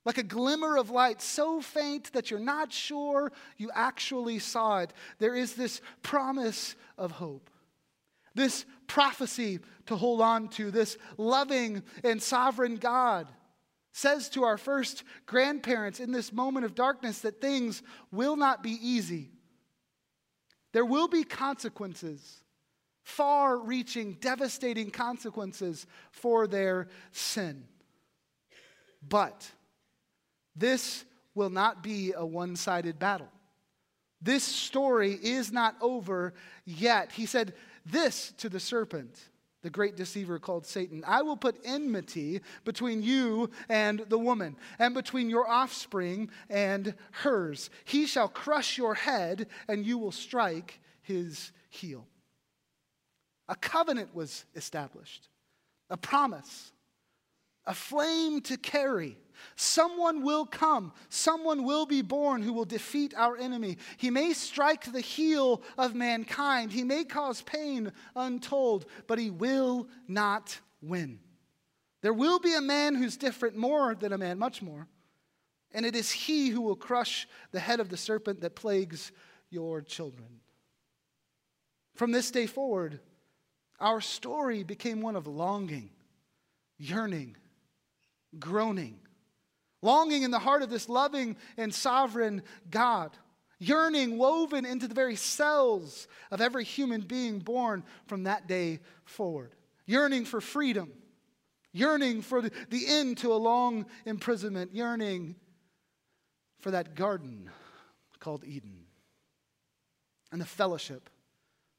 like 0.04 0.18
a 0.18 0.24
glimmer 0.24 0.76
of 0.76 0.90
light 0.90 1.22
so 1.22 1.62
faint 1.62 2.12
that 2.14 2.30
you're 2.30 2.40
not 2.40 2.74
sure 2.74 3.32
you 3.58 3.72
actually 3.74 4.40
saw 4.40 4.80
it. 4.80 4.92
There 5.20 5.36
is 5.36 5.54
this 5.54 5.80
promise 6.02 6.76
of 6.98 7.12
hope 7.12 7.50
this 8.36 8.66
prophecy 8.86 9.60
to 9.86 9.96
hold 9.96 10.22
on 10.22 10.50
to, 10.50 10.70
this 10.70 10.98
loving 11.18 11.82
and 12.04 12.22
sovereign 12.22 12.76
God 12.76 13.28
says 13.96 14.28
to 14.28 14.44
our 14.44 14.58
first 14.58 15.06
grandparents 15.26 16.02
in 16.02 16.12
this 16.12 16.34
moment 16.34 16.66
of 16.66 16.76
darkness 16.76 17.20
that 17.20 17.40
things 17.40 17.82
will 18.12 18.36
not 18.36 18.62
be 18.62 18.78
easy. 18.82 19.30
There 20.74 20.84
will 20.84 21.08
be 21.08 21.24
consequences, 21.24 22.42
far 23.04 23.58
reaching, 23.58 24.18
devastating 24.20 24.92
consequences 24.92 25.88
for 26.12 26.46
their 26.46 26.90
sin. 27.14 27.64
But 29.08 29.50
this 30.58 31.06
will 31.34 31.50
not 31.50 31.82
be 31.82 32.12
a 32.12 32.26
one 32.26 32.58
sided 32.58 33.00
battle. 33.00 33.32
This 34.22 34.44
story 34.44 35.14
is 35.14 35.54
not 35.54 35.78
over 35.80 36.34
yet. 36.66 37.14
He 37.14 37.26
said, 37.26 37.54
this 37.86 38.34
to 38.40 38.50
the 38.50 38.60
serpent, 38.60 39.18
the 39.66 39.72
great 39.72 39.96
deceiver 39.96 40.38
called 40.38 40.66
Satan 40.66 41.04
I 41.08 41.24
will 41.24 41.36
put 41.36 41.60
enmity 41.66 42.42
between 42.64 43.02
you 43.02 43.50
and 43.68 44.06
the 44.08 44.20
woman, 44.20 44.56
and 44.78 44.94
between 44.94 45.30
your 45.30 45.50
offspring 45.50 46.30
and 46.50 46.94
hers. 47.12 47.72
He 47.84 48.06
shall 48.06 48.28
crush 48.28 48.78
your 48.78 48.94
head, 48.94 49.48
and 49.68 49.84
you 49.84 49.98
will 49.98 50.12
strike 50.12 50.80
his 51.02 51.52
heel. 51.70 52.06
A 53.48 53.56
covenant 53.56 54.14
was 54.16 54.46
established, 54.56 55.30
a 55.90 55.98
promise, 55.98 56.72
a 57.68 57.74
flame 57.74 58.42
to 58.42 58.58
carry 58.58 59.18
Someone 59.56 60.24
will 60.24 60.46
come, 60.46 60.92
someone 61.10 61.64
will 61.64 61.86
be 61.86 62.02
born 62.02 62.42
who 62.42 62.54
will 62.54 62.66
defeat 62.66 63.14
our 63.16 63.38
enemy. 63.38 63.78
He 63.98 64.10
may 64.10 64.34
strike 64.34 64.92
the 64.92 65.02
heel 65.02 65.62
of 65.78 65.96
mankind, 65.96 66.72
he 66.72 66.84
may 66.84 67.04
cause 67.04 67.42
pain 67.42 67.92
untold, 68.16 68.86
but 69.08 69.20
he 69.20 69.30
will 69.30 69.88
not 70.08 70.60
win. 70.82 71.20
There 72.02 72.14
will 72.14 72.40
be 72.40 72.54
a 72.54 72.62
man 72.62 72.96
who's 72.96 73.18
different 73.18 73.56
more 73.56 73.96
than 73.96 74.14
a 74.14 74.18
man, 74.18 74.38
much 74.38 74.62
more. 74.62 74.88
And 75.72 75.86
it 75.86 75.96
is 75.96 76.12
he 76.12 76.50
who 76.50 76.62
will 76.62 76.76
crush 76.76 77.28
the 77.52 77.60
head 77.60 77.80
of 77.80 77.90
the 77.90 77.98
serpent 77.98 78.42
that 78.42 78.56
plagues 78.56 79.12
your 79.50 79.82
children. 79.82 80.40
From 81.96 82.12
this 82.12 82.30
day 82.30 82.46
forward, 82.46 83.00
our 83.80 84.02
story 84.02 84.64
became 84.64 85.02
one 85.02 85.16
of 85.16 85.28
longing, 85.28 85.90
yearning, 86.78 87.36
groaning 88.40 89.00
longing 89.86 90.24
in 90.24 90.32
the 90.32 90.40
heart 90.40 90.64
of 90.64 90.70
this 90.70 90.90
loving 90.90 91.38
and 91.58 91.74
sovereign 91.74 92.42
God, 92.70 93.16
yearning 93.60 94.18
woven 94.18 94.66
into 94.66 94.88
the 94.88 94.96
very 94.96 95.16
cells 95.16 96.08
of 96.32 96.42
every 96.42 96.66
human 96.66 97.02
being 97.02 97.40
born 97.40 97.84
from 98.08 98.24
that 98.24 98.48
day 98.48 98.80
forward, 99.06 99.54
yearning 99.86 100.26
for 100.26 100.42
freedom, 100.42 100.92
yearning 101.72 102.22
for 102.22 102.42
the, 102.42 102.52
end 102.88 103.20
to 103.20 103.32
a 103.32 103.36
long 103.36 103.86
imprisonment, 104.06 104.74
yearning 104.74 105.36
for 106.60 106.72
that 106.72 106.96
garden 106.96 107.50
called 108.20 108.44
Eden 108.44 108.86
and 110.32 110.42
the 110.42 110.46
fellowship 110.46 111.10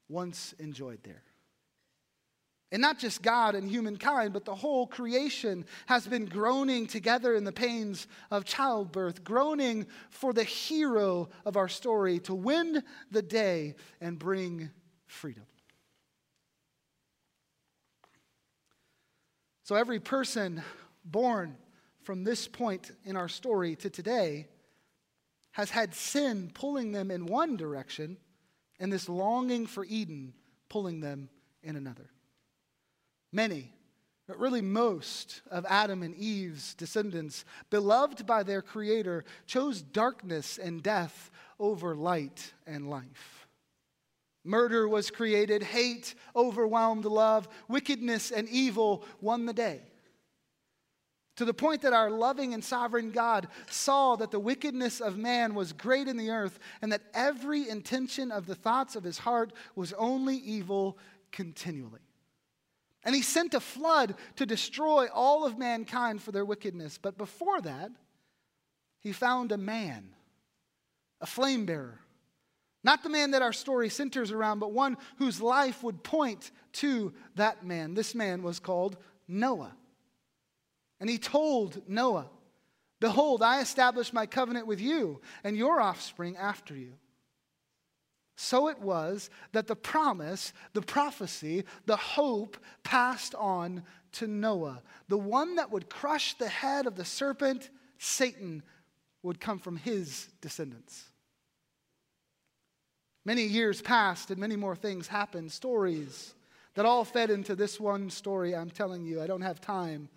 once 0.07 0.53
enjoyed 0.59 1.03
there. 1.03 1.23
And 2.71 2.81
not 2.81 2.99
just 2.99 3.21
God 3.21 3.55
and 3.55 3.69
humankind, 3.69 4.33
but 4.33 4.43
the 4.43 4.55
whole 4.55 4.87
creation 4.87 5.65
has 5.85 6.05
been 6.05 6.25
groaning 6.25 6.85
together 6.85 7.33
in 7.33 7.45
the 7.45 7.51
pains 7.53 8.07
of 8.29 8.43
childbirth, 8.43 9.23
groaning 9.23 9.87
for 10.09 10.33
the 10.33 10.43
hero 10.43 11.29
of 11.45 11.55
our 11.55 11.69
story 11.69 12.19
to 12.19 12.35
win 12.35 12.83
the 13.09 13.21
day 13.21 13.75
and 14.01 14.19
bring 14.19 14.69
freedom. 15.05 15.45
So, 19.63 19.75
every 19.75 19.99
person 19.99 20.61
born 21.05 21.57
from 22.01 22.23
this 22.23 22.47
point 22.47 22.91
in 23.05 23.15
our 23.15 23.29
story 23.29 23.75
to 23.77 23.89
today 23.89 24.47
has 25.51 25.69
had 25.69 25.95
sin 25.95 26.51
pulling 26.53 26.91
them 26.91 27.11
in 27.11 27.25
one 27.25 27.57
direction 27.57 28.17
and 28.79 28.91
this 28.91 29.09
longing 29.09 29.65
for 29.67 29.85
Eden 29.85 30.33
pulling 30.69 30.99
them 30.99 31.29
in 31.63 31.75
another. 31.75 32.09
Many, 33.37 33.71
but 34.27 34.39
really 34.39 34.61
most 34.61 35.43
of 35.51 35.63
Adam 35.69 36.01
and 36.01 36.15
Eve's 36.15 36.73
descendants, 36.73 37.45
beloved 37.69 38.25
by 38.25 38.41
their 38.41 38.63
Creator, 38.63 39.25
chose 39.45 39.83
darkness 39.83 40.57
and 40.57 40.81
death 40.81 41.29
over 41.59 41.95
light 41.95 42.51
and 42.65 42.89
life. 42.89 43.47
Murder 44.43 44.89
was 44.89 45.11
created, 45.11 45.61
hate 45.61 46.15
overwhelmed 46.35 47.05
love, 47.05 47.47
wickedness 47.67 48.31
and 48.31 48.49
evil 48.49 49.05
won 49.21 49.45
the 49.45 49.53
day. 49.53 49.81
To 51.35 51.45
the 51.45 51.53
point 51.53 51.83
that 51.83 51.93
our 51.93 52.09
loving 52.09 52.55
and 52.55 52.63
sovereign 52.63 53.11
God 53.11 53.49
saw 53.69 54.15
that 54.15 54.31
the 54.31 54.39
wickedness 54.39 54.99
of 54.99 55.15
man 55.15 55.53
was 55.53 55.73
great 55.73 56.07
in 56.07 56.17
the 56.17 56.31
earth 56.31 56.57
and 56.81 56.91
that 56.91 57.03
every 57.13 57.69
intention 57.69 58.31
of 58.31 58.47
the 58.47 58.55
thoughts 58.55 58.95
of 58.95 59.03
his 59.03 59.19
heart 59.19 59.53
was 59.75 59.93
only 59.93 60.37
evil 60.37 60.97
continually. 61.31 62.06
And 63.07 63.15
he 63.15 63.21
sent 63.21 63.53
a 63.53 63.61
flood 63.61 64.15
to 64.35 64.45
destroy 64.45 65.07
all 65.13 65.45
of 65.45 65.57
mankind 65.57 66.21
for 66.21 66.33
their 66.33 66.43
wickedness. 66.43 66.99
But 67.01 67.17
before 67.17 67.61
that, 67.61 67.89
he 68.99 69.13
found 69.13 69.53
a 69.53 69.57
man, 69.57 70.09
a 71.21 71.25
flame 71.25 71.65
bearer. 71.65 72.01
Not 72.83 73.03
the 73.03 73.09
man 73.09 73.31
that 73.31 73.41
our 73.41 73.53
story 73.53 73.87
centers 73.87 74.33
around, 74.33 74.59
but 74.59 74.73
one 74.73 74.97
whose 75.19 75.41
life 75.41 75.83
would 75.83 76.03
point 76.03 76.51
to 76.73 77.13
that 77.35 77.65
man. 77.65 77.93
This 77.93 78.13
man 78.13 78.43
was 78.43 78.59
called 78.59 78.97
Noah. 79.25 79.71
And 80.99 81.09
he 81.09 81.17
told 81.17 81.81
Noah, 81.87 82.29
Behold, 82.99 83.41
I 83.41 83.61
establish 83.61 84.11
my 84.11 84.25
covenant 84.25 84.67
with 84.67 84.81
you 84.81 85.21
and 85.45 85.55
your 85.55 85.79
offspring 85.79 86.35
after 86.35 86.75
you 86.75 86.95
so 88.39 88.67
it 88.67 88.79
was 88.79 89.31
that 89.51 89.65
the 89.65 89.75
promise, 89.75 90.53
the 90.73 90.81
prophecy, 90.83 91.65
the 91.87 91.97
hope 91.97 92.55
passed 92.83 93.33
on 93.33 93.81
to 94.13 94.27
Noah. 94.27 94.83
The 95.07 95.17
one 95.17 95.55
that 95.55 95.71
would 95.71 95.89
crush 95.89 96.35
the 96.35 96.47
head 96.47 96.85
of 96.85 96.95
the 96.95 97.03
serpent, 97.03 97.71
Satan, 97.97 98.61
would 99.23 99.39
come 99.39 99.57
from 99.57 99.75
his 99.75 100.27
descendants. 100.39 101.05
Many 103.25 103.43
years 103.43 103.81
passed 103.81 104.29
and 104.29 104.39
many 104.39 104.55
more 104.55 104.75
things 104.75 105.07
happened, 105.07 105.51
stories 105.51 106.35
that 106.75 106.85
all 106.85 107.03
fed 107.03 107.31
into 107.31 107.55
this 107.55 107.79
one 107.79 108.11
story 108.11 108.55
I'm 108.55 108.69
telling 108.69 109.03
you. 109.03 109.19
I 109.19 109.25
don't 109.25 109.41
have 109.41 109.59
time 109.59 110.09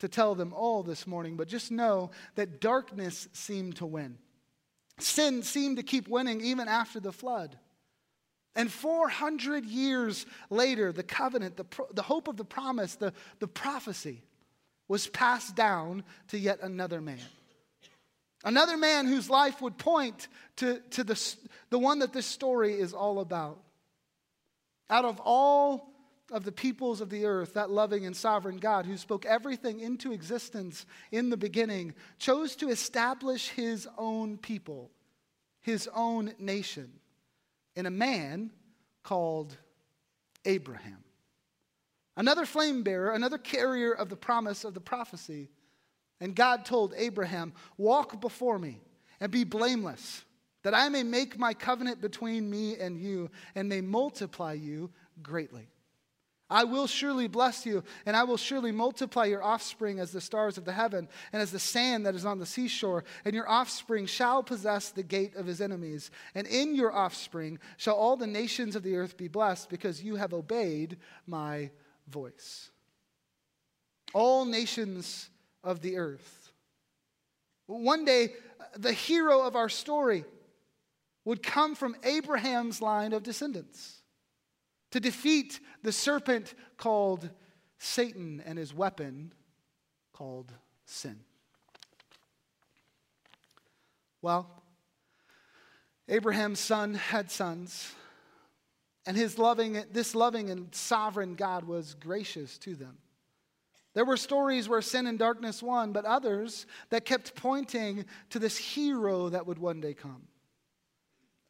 to 0.00 0.08
tell 0.08 0.34
them 0.34 0.52
all 0.52 0.82
this 0.82 1.06
morning, 1.06 1.36
but 1.36 1.48
just 1.48 1.72
know 1.72 2.10
that 2.34 2.60
darkness 2.60 3.28
seemed 3.32 3.76
to 3.76 3.86
win. 3.86 4.18
Sin 4.98 5.42
seemed 5.42 5.76
to 5.76 5.82
keep 5.82 6.08
winning 6.08 6.40
even 6.40 6.68
after 6.68 7.00
the 7.00 7.12
flood. 7.12 7.58
And 8.54 8.72
400 8.72 9.66
years 9.66 10.24
later, 10.48 10.90
the 10.90 11.02
covenant, 11.02 11.56
the, 11.58 11.64
pro- 11.64 11.92
the 11.92 12.02
hope 12.02 12.26
of 12.26 12.38
the 12.38 12.44
promise, 12.44 12.94
the, 12.94 13.12
the 13.38 13.48
prophecy 13.48 14.22
was 14.88 15.06
passed 15.08 15.54
down 15.54 16.04
to 16.28 16.38
yet 16.38 16.60
another 16.62 17.02
man. 17.02 17.18
Another 18.44 18.76
man 18.76 19.06
whose 19.06 19.28
life 19.28 19.60
would 19.60 19.76
point 19.76 20.28
to, 20.56 20.80
to 20.90 21.04
the, 21.04 21.34
the 21.68 21.78
one 21.78 21.98
that 21.98 22.12
this 22.12 22.26
story 22.26 22.74
is 22.74 22.94
all 22.94 23.20
about. 23.20 23.58
Out 24.88 25.04
of 25.04 25.20
all 25.20 25.90
of 26.32 26.44
the 26.44 26.52
peoples 26.52 27.00
of 27.00 27.10
the 27.10 27.24
earth, 27.24 27.54
that 27.54 27.70
loving 27.70 28.04
and 28.04 28.16
sovereign 28.16 28.56
God 28.56 28.84
who 28.84 28.96
spoke 28.96 29.24
everything 29.24 29.80
into 29.80 30.12
existence 30.12 30.86
in 31.12 31.30
the 31.30 31.36
beginning 31.36 31.94
chose 32.18 32.56
to 32.56 32.68
establish 32.68 33.48
his 33.50 33.88
own 33.96 34.36
people, 34.36 34.90
his 35.60 35.88
own 35.94 36.32
nation, 36.38 36.90
in 37.76 37.86
a 37.86 37.90
man 37.90 38.50
called 39.04 39.56
Abraham. 40.44 41.04
Another 42.16 42.46
flame 42.46 42.82
bearer, 42.82 43.12
another 43.12 43.38
carrier 43.38 43.92
of 43.92 44.08
the 44.08 44.16
promise 44.16 44.64
of 44.64 44.74
the 44.74 44.80
prophecy. 44.80 45.50
And 46.20 46.34
God 46.34 46.64
told 46.64 46.94
Abraham, 46.96 47.52
Walk 47.76 48.20
before 48.20 48.58
me 48.58 48.80
and 49.20 49.30
be 49.30 49.44
blameless, 49.44 50.24
that 50.62 50.74
I 50.74 50.88
may 50.88 51.02
make 51.02 51.38
my 51.38 51.54
covenant 51.54 52.00
between 52.00 52.50
me 52.50 52.76
and 52.76 52.98
you 52.98 53.30
and 53.54 53.68
may 53.68 53.82
multiply 53.82 54.54
you 54.54 54.90
greatly. 55.22 55.68
I 56.48 56.62
will 56.62 56.86
surely 56.86 57.26
bless 57.26 57.66
you, 57.66 57.82
and 58.04 58.16
I 58.16 58.22
will 58.22 58.36
surely 58.36 58.70
multiply 58.70 59.24
your 59.24 59.42
offspring 59.42 59.98
as 59.98 60.12
the 60.12 60.20
stars 60.20 60.56
of 60.56 60.64
the 60.64 60.72
heaven 60.72 61.08
and 61.32 61.42
as 61.42 61.50
the 61.50 61.58
sand 61.58 62.06
that 62.06 62.14
is 62.14 62.24
on 62.24 62.38
the 62.38 62.46
seashore. 62.46 63.02
And 63.24 63.34
your 63.34 63.48
offspring 63.48 64.06
shall 64.06 64.44
possess 64.44 64.90
the 64.90 65.02
gate 65.02 65.34
of 65.34 65.46
his 65.46 65.60
enemies. 65.60 66.12
And 66.36 66.46
in 66.46 66.76
your 66.76 66.92
offspring 66.92 67.58
shall 67.76 67.96
all 67.96 68.16
the 68.16 68.28
nations 68.28 68.76
of 68.76 68.84
the 68.84 68.96
earth 68.96 69.16
be 69.16 69.26
blessed, 69.26 69.68
because 69.70 70.02
you 70.02 70.16
have 70.16 70.32
obeyed 70.32 70.98
my 71.26 71.70
voice. 72.06 72.70
All 74.14 74.44
nations 74.44 75.28
of 75.64 75.80
the 75.80 75.96
earth. 75.96 76.52
One 77.66 78.04
day, 78.04 78.34
the 78.76 78.92
hero 78.92 79.42
of 79.42 79.56
our 79.56 79.68
story 79.68 80.24
would 81.24 81.42
come 81.42 81.74
from 81.74 81.96
Abraham's 82.04 82.80
line 82.80 83.12
of 83.12 83.24
descendants 83.24 84.02
to 84.96 85.00
defeat 85.00 85.60
the 85.82 85.92
serpent 85.92 86.54
called 86.78 87.28
Satan 87.76 88.42
and 88.46 88.56
his 88.56 88.72
weapon 88.72 89.30
called 90.14 90.50
sin. 90.86 91.20
Well, 94.22 94.48
Abraham's 96.08 96.60
son 96.60 96.94
had 96.94 97.30
sons, 97.30 97.92
and 99.04 99.18
his 99.18 99.38
loving, 99.38 99.84
this 99.92 100.14
loving 100.14 100.48
and 100.48 100.74
sovereign 100.74 101.34
God 101.34 101.64
was 101.64 101.92
gracious 101.92 102.56
to 102.60 102.74
them. 102.74 102.96
There 103.92 104.06
were 104.06 104.16
stories 104.16 104.66
where 104.66 104.80
sin 104.80 105.06
and 105.06 105.18
darkness 105.18 105.62
won, 105.62 105.92
but 105.92 106.06
others 106.06 106.64
that 106.88 107.04
kept 107.04 107.34
pointing 107.34 108.06
to 108.30 108.38
this 108.38 108.56
hero 108.56 109.28
that 109.28 109.46
would 109.46 109.58
one 109.58 109.82
day 109.82 109.92
come. 109.92 110.22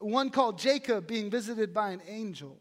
One 0.01 0.31
called 0.31 0.59
Jacob 0.59 1.07
being 1.07 1.31
visited 1.31 1.73
by 1.73 1.91
an 1.91 2.03
angel. 2.09 2.59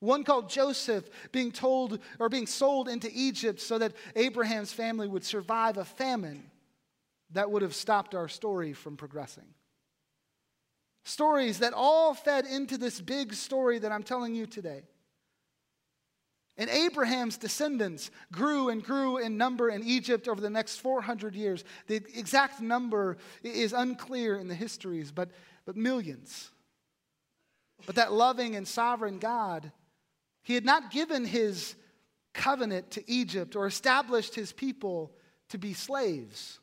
One 0.00 0.22
called 0.22 0.48
Joseph 0.48 1.08
being 1.32 1.50
told 1.50 1.98
or 2.20 2.28
being 2.28 2.46
sold 2.46 2.88
into 2.88 3.10
Egypt 3.12 3.60
so 3.60 3.78
that 3.78 3.94
Abraham's 4.14 4.72
family 4.72 5.08
would 5.08 5.24
survive 5.24 5.76
a 5.76 5.84
famine 5.84 6.50
that 7.32 7.50
would 7.50 7.62
have 7.62 7.74
stopped 7.74 8.14
our 8.14 8.28
story 8.28 8.72
from 8.72 8.96
progressing. 8.96 9.54
Stories 11.04 11.58
that 11.58 11.72
all 11.72 12.14
fed 12.14 12.46
into 12.46 12.78
this 12.78 13.00
big 13.00 13.34
story 13.34 13.78
that 13.78 13.90
I'm 13.90 14.02
telling 14.02 14.34
you 14.34 14.46
today. 14.46 14.82
And 16.56 16.68
Abraham's 16.70 17.36
descendants 17.36 18.10
grew 18.32 18.68
and 18.68 18.82
grew 18.82 19.18
in 19.18 19.36
number 19.36 19.68
in 19.68 19.84
Egypt 19.84 20.26
over 20.26 20.40
the 20.40 20.50
next 20.50 20.78
400 20.78 21.34
years. 21.34 21.64
The 21.86 21.96
exact 21.96 22.60
number 22.60 23.16
is 23.42 23.72
unclear 23.72 24.36
in 24.36 24.48
the 24.48 24.56
histories, 24.56 25.12
but, 25.12 25.30
but 25.64 25.76
millions. 25.76 26.50
But 27.86 27.94
that 27.94 28.12
loving 28.12 28.56
and 28.56 28.66
sovereign 28.66 29.20
God 29.20 29.70
he 30.42 30.54
had 30.54 30.64
not 30.64 30.90
given 30.90 31.24
his 31.24 31.74
covenant 32.34 32.90
to 32.92 33.10
Egypt 33.10 33.56
or 33.56 33.66
established 33.66 34.34
his 34.34 34.52
people 34.52 35.12
to 35.48 35.58
be 35.58 35.72
slaves. 35.72 36.60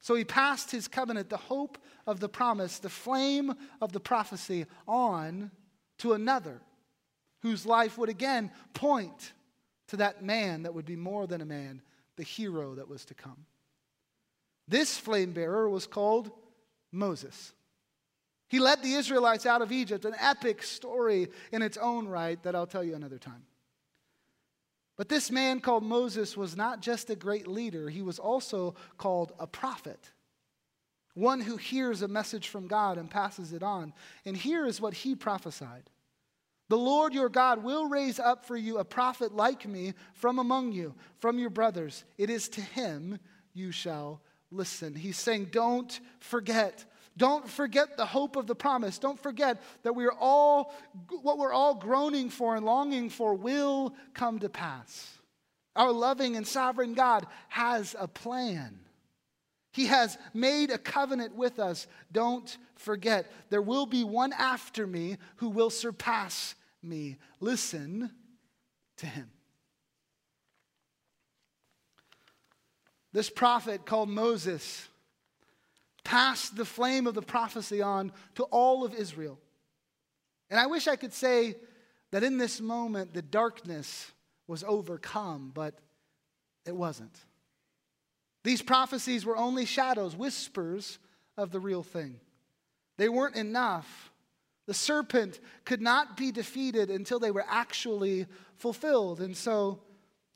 So 0.00 0.14
he 0.14 0.24
passed 0.24 0.70
his 0.70 0.86
covenant, 0.86 1.30
the 1.30 1.36
hope 1.36 1.78
of 2.06 2.20
the 2.20 2.28
promise, 2.28 2.78
the 2.78 2.90
flame 2.90 3.54
of 3.80 3.92
the 3.92 4.00
prophecy, 4.00 4.66
on 4.86 5.50
to 5.98 6.12
another 6.12 6.60
whose 7.40 7.66
life 7.66 7.98
would 7.98 8.08
again 8.08 8.50
point 8.72 9.32
to 9.88 9.96
that 9.98 10.22
man 10.22 10.62
that 10.62 10.74
would 10.74 10.86
be 10.86 10.96
more 10.96 11.26
than 11.26 11.40
a 11.40 11.46
man, 11.46 11.82
the 12.16 12.22
hero 12.22 12.74
that 12.74 12.88
was 12.88 13.04
to 13.06 13.14
come. 13.14 13.46
This 14.68 14.98
flame 14.98 15.32
bearer 15.32 15.68
was 15.68 15.86
called 15.86 16.30
Moses. 16.90 17.52
He 18.48 18.58
led 18.58 18.82
the 18.82 18.94
Israelites 18.94 19.46
out 19.46 19.62
of 19.62 19.72
Egypt, 19.72 20.04
an 20.04 20.14
epic 20.20 20.62
story 20.62 21.28
in 21.52 21.62
its 21.62 21.76
own 21.76 22.06
right 22.06 22.42
that 22.42 22.54
I'll 22.54 22.66
tell 22.66 22.84
you 22.84 22.94
another 22.94 23.18
time. 23.18 23.44
But 24.96 25.08
this 25.08 25.30
man 25.30 25.60
called 25.60 25.82
Moses 25.82 26.36
was 26.36 26.56
not 26.56 26.80
just 26.80 27.10
a 27.10 27.16
great 27.16 27.48
leader, 27.48 27.88
he 27.88 28.02
was 28.02 28.18
also 28.18 28.74
called 28.96 29.32
a 29.38 29.46
prophet. 29.46 30.10
One 31.14 31.40
who 31.40 31.56
hears 31.56 32.02
a 32.02 32.08
message 32.08 32.48
from 32.48 32.66
God 32.66 32.98
and 32.98 33.10
passes 33.10 33.52
it 33.52 33.62
on. 33.62 33.92
And 34.24 34.36
here 34.36 34.66
is 34.66 34.80
what 34.80 34.94
he 34.94 35.14
prophesied 35.14 35.88
The 36.68 36.78
Lord 36.78 37.14
your 37.14 37.28
God 37.28 37.62
will 37.62 37.88
raise 37.88 38.18
up 38.18 38.44
for 38.44 38.56
you 38.56 38.78
a 38.78 38.84
prophet 38.84 39.34
like 39.34 39.66
me 39.66 39.94
from 40.14 40.38
among 40.38 40.72
you, 40.72 40.94
from 41.18 41.38
your 41.38 41.50
brothers. 41.50 42.04
It 42.18 42.30
is 42.30 42.48
to 42.50 42.60
him 42.60 43.18
you 43.52 43.70
shall 43.70 44.22
listen. 44.50 44.94
He's 44.94 45.18
saying, 45.18 45.48
Don't 45.52 46.00
forget 46.18 46.84
don't 47.16 47.48
forget 47.48 47.96
the 47.96 48.06
hope 48.06 48.36
of 48.36 48.46
the 48.46 48.54
promise. 48.54 48.98
Don't 48.98 49.20
forget 49.20 49.62
that 49.84 49.94
we 49.94 50.04
are 50.04 50.16
all, 50.18 50.74
what 51.22 51.38
we're 51.38 51.52
all 51.52 51.74
groaning 51.74 52.28
for 52.28 52.56
and 52.56 52.66
longing 52.66 53.08
for 53.08 53.34
will 53.34 53.94
come 54.14 54.40
to 54.40 54.48
pass. 54.48 55.18
Our 55.76 55.92
loving 55.92 56.36
and 56.36 56.46
sovereign 56.46 56.94
God 56.94 57.26
has 57.48 57.94
a 57.98 58.08
plan. 58.08 58.80
He 59.72 59.86
has 59.86 60.18
made 60.32 60.70
a 60.70 60.78
covenant 60.78 61.34
with 61.34 61.58
us. 61.58 61.86
Don't 62.10 62.56
forget, 62.76 63.30
there 63.50 63.62
will 63.62 63.86
be 63.86 64.04
one 64.04 64.32
after 64.32 64.86
me 64.86 65.16
who 65.36 65.48
will 65.48 65.70
surpass 65.70 66.54
me. 66.82 67.16
Listen 67.40 68.10
to 68.98 69.06
him. 69.06 69.30
This 73.12 73.30
prophet 73.30 73.86
called 73.86 74.08
Moses 74.08 74.88
passed 76.04 76.56
the 76.56 76.64
flame 76.64 77.06
of 77.06 77.14
the 77.14 77.22
prophecy 77.22 77.82
on 77.82 78.12
to 78.34 78.44
all 78.44 78.84
of 78.84 78.94
Israel. 78.94 79.38
And 80.50 80.60
I 80.60 80.66
wish 80.66 80.86
I 80.86 80.96
could 80.96 81.12
say 81.12 81.56
that 82.12 82.22
in 82.22 82.38
this 82.38 82.60
moment 82.60 83.14
the 83.14 83.22
darkness 83.22 84.12
was 84.46 84.62
overcome, 84.62 85.50
but 85.54 85.74
it 86.66 86.76
wasn't. 86.76 87.18
These 88.44 88.62
prophecies 88.62 89.24
were 89.24 89.36
only 89.36 89.64
shadows, 89.64 90.14
whispers 90.14 90.98
of 91.36 91.50
the 91.50 91.60
real 91.60 91.82
thing. 91.82 92.20
They 92.98 93.08
weren't 93.08 93.36
enough. 93.36 94.12
The 94.66 94.74
serpent 94.74 95.40
could 95.64 95.80
not 95.80 96.16
be 96.16 96.30
defeated 96.30 96.90
until 96.90 97.18
they 97.18 97.30
were 97.30 97.44
actually 97.48 98.26
fulfilled. 98.56 99.20
And 99.20 99.36
so 99.36 99.80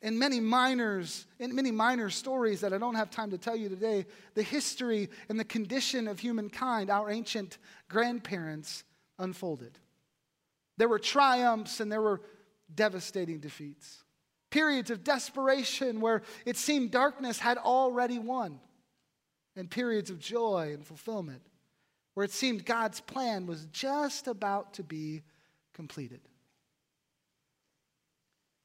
in 0.02 0.18
many 0.18 0.40
minors, 0.40 1.26
in 1.38 1.54
many 1.54 1.70
minor 1.70 2.10
stories 2.10 2.60
that 2.60 2.72
I 2.72 2.78
don't 2.78 2.94
have 2.94 3.10
time 3.10 3.30
to 3.30 3.38
tell 3.38 3.56
you 3.56 3.68
today, 3.68 4.06
the 4.34 4.42
history 4.42 5.08
and 5.28 5.38
the 5.38 5.44
condition 5.44 6.06
of 6.06 6.20
humankind, 6.20 6.90
our 6.90 7.10
ancient 7.10 7.58
grandparents 7.88 8.84
unfolded. 9.18 9.78
There 10.76 10.88
were 10.88 11.00
triumphs 11.00 11.80
and 11.80 11.90
there 11.90 12.02
were 12.02 12.20
devastating 12.72 13.40
defeats. 13.40 14.04
Periods 14.50 14.90
of 14.90 15.04
desperation 15.04 16.00
where 16.00 16.22
it 16.46 16.56
seemed 16.56 16.90
darkness 16.90 17.38
had 17.38 17.58
already 17.58 18.18
won, 18.18 18.60
and 19.56 19.70
periods 19.70 20.10
of 20.10 20.18
joy 20.18 20.70
and 20.72 20.86
fulfillment 20.86 21.42
where 22.18 22.24
it 22.24 22.32
seemed 22.32 22.66
God's 22.66 23.00
plan 23.00 23.46
was 23.46 23.66
just 23.66 24.26
about 24.26 24.74
to 24.74 24.82
be 24.82 25.22
completed. 25.72 26.20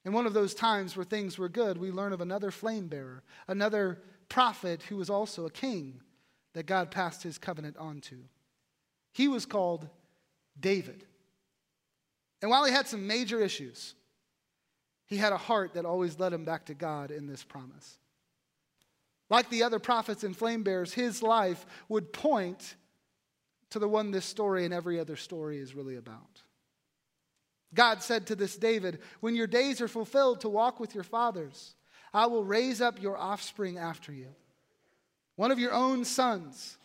In 0.05 0.13
one 0.13 0.25
of 0.25 0.33
those 0.33 0.53
times 0.53 0.97
where 0.97 1.05
things 1.05 1.37
were 1.37 1.49
good, 1.49 1.77
we 1.77 1.91
learn 1.91 2.13
of 2.13 2.21
another 2.21 2.51
flame 2.51 2.87
bearer, 2.87 3.23
another 3.47 3.99
prophet 4.27 4.81
who 4.83 4.97
was 4.97 5.09
also 5.09 5.45
a 5.45 5.51
king 5.51 6.01
that 6.53 6.65
God 6.65 6.91
passed 6.91 7.23
his 7.23 7.37
covenant 7.37 7.77
on 7.77 8.01
to. 8.01 8.17
He 9.13 9.27
was 9.27 9.45
called 9.45 9.87
David. 10.59 11.05
And 12.41 12.51
while 12.51 12.65
he 12.65 12.73
had 12.73 12.87
some 12.87 13.07
major 13.07 13.39
issues, 13.39 13.95
he 15.05 15.17
had 15.17 15.33
a 15.33 15.37
heart 15.37 15.75
that 15.75 15.85
always 15.85 16.19
led 16.19 16.33
him 16.33 16.43
back 16.43 16.65
to 16.65 16.73
God 16.73 17.11
in 17.11 17.27
this 17.27 17.43
promise. 17.43 17.97
Like 19.29 19.49
the 19.49 19.63
other 19.63 19.79
prophets 19.79 20.23
and 20.23 20.35
flame 20.35 20.63
bearers, 20.63 20.93
his 20.93 21.23
life 21.23 21.65
would 21.87 22.11
point 22.11 22.75
to 23.69 23.79
the 23.79 23.87
one 23.87 24.11
this 24.11 24.25
story 24.25 24.65
and 24.65 24.73
every 24.73 24.99
other 24.99 25.15
story 25.15 25.59
is 25.59 25.73
really 25.73 25.95
about. 25.95 26.41
God 27.73 28.01
said 28.01 28.27
to 28.27 28.35
this 28.35 28.55
David, 28.55 28.99
When 29.19 29.35
your 29.35 29.47
days 29.47 29.81
are 29.81 29.87
fulfilled 29.87 30.41
to 30.41 30.49
walk 30.49 30.79
with 30.79 30.93
your 30.93 31.03
fathers, 31.03 31.75
I 32.13 32.27
will 32.27 32.43
raise 32.43 32.81
up 32.81 33.01
your 33.01 33.17
offspring 33.17 33.77
after 33.77 34.11
you, 34.13 34.27
one 35.35 35.51
of 35.51 35.59
your 35.59 35.73
own 35.73 36.05
sons, 36.05 36.77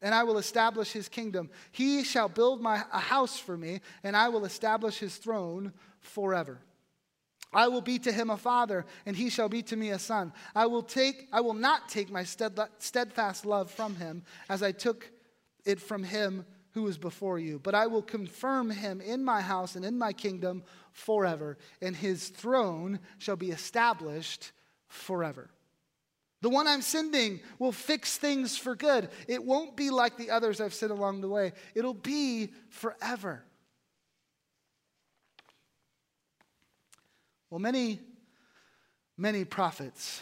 and 0.00 0.14
I 0.14 0.22
will 0.22 0.38
establish 0.38 0.92
his 0.92 1.08
kingdom. 1.08 1.50
He 1.72 2.04
shall 2.04 2.28
build 2.28 2.60
my, 2.60 2.84
a 2.92 3.00
house 3.00 3.38
for 3.38 3.56
me, 3.56 3.80
and 4.02 4.16
I 4.16 4.28
will 4.28 4.44
establish 4.44 4.98
his 4.98 5.16
throne 5.16 5.72
forever. 6.00 6.58
I 7.52 7.66
will 7.66 7.80
be 7.80 7.98
to 8.00 8.12
him 8.12 8.30
a 8.30 8.36
father, 8.36 8.86
and 9.04 9.16
he 9.16 9.28
shall 9.28 9.48
be 9.48 9.62
to 9.62 9.76
me 9.76 9.90
a 9.90 9.98
son. 9.98 10.32
I 10.54 10.66
will, 10.66 10.84
take, 10.84 11.26
I 11.32 11.40
will 11.40 11.54
not 11.54 11.88
take 11.88 12.08
my 12.10 12.22
steadfast 12.22 13.44
love 13.44 13.70
from 13.70 13.96
him, 13.96 14.22
as 14.48 14.62
I 14.62 14.70
took 14.70 15.10
it 15.64 15.80
from 15.80 16.04
him 16.04 16.46
who 16.72 16.86
is 16.86 16.98
before 16.98 17.38
you, 17.38 17.58
but 17.58 17.74
I 17.74 17.86
will 17.86 18.02
confirm 18.02 18.70
him 18.70 19.00
in 19.00 19.24
my 19.24 19.40
house 19.40 19.76
and 19.76 19.84
in 19.84 19.98
my 19.98 20.12
kingdom 20.12 20.62
forever, 20.92 21.58
and 21.82 21.96
his 21.96 22.28
throne 22.28 23.00
shall 23.18 23.36
be 23.36 23.50
established 23.50 24.52
forever. 24.88 25.50
The 26.42 26.50
one 26.50 26.66
I'm 26.66 26.82
sending 26.82 27.40
will 27.58 27.72
fix 27.72 28.16
things 28.16 28.56
for 28.56 28.74
good. 28.74 29.10
It 29.28 29.44
won't 29.44 29.76
be 29.76 29.90
like 29.90 30.16
the 30.16 30.30
others 30.30 30.60
I've 30.60 30.74
sent 30.74 30.92
along 30.92 31.20
the 31.20 31.28
way, 31.28 31.52
it'll 31.74 31.94
be 31.94 32.50
forever. 32.68 33.42
Well, 37.50 37.58
many, 37.58 37.98
many 39.18 39.44
prophets 39.44 40.20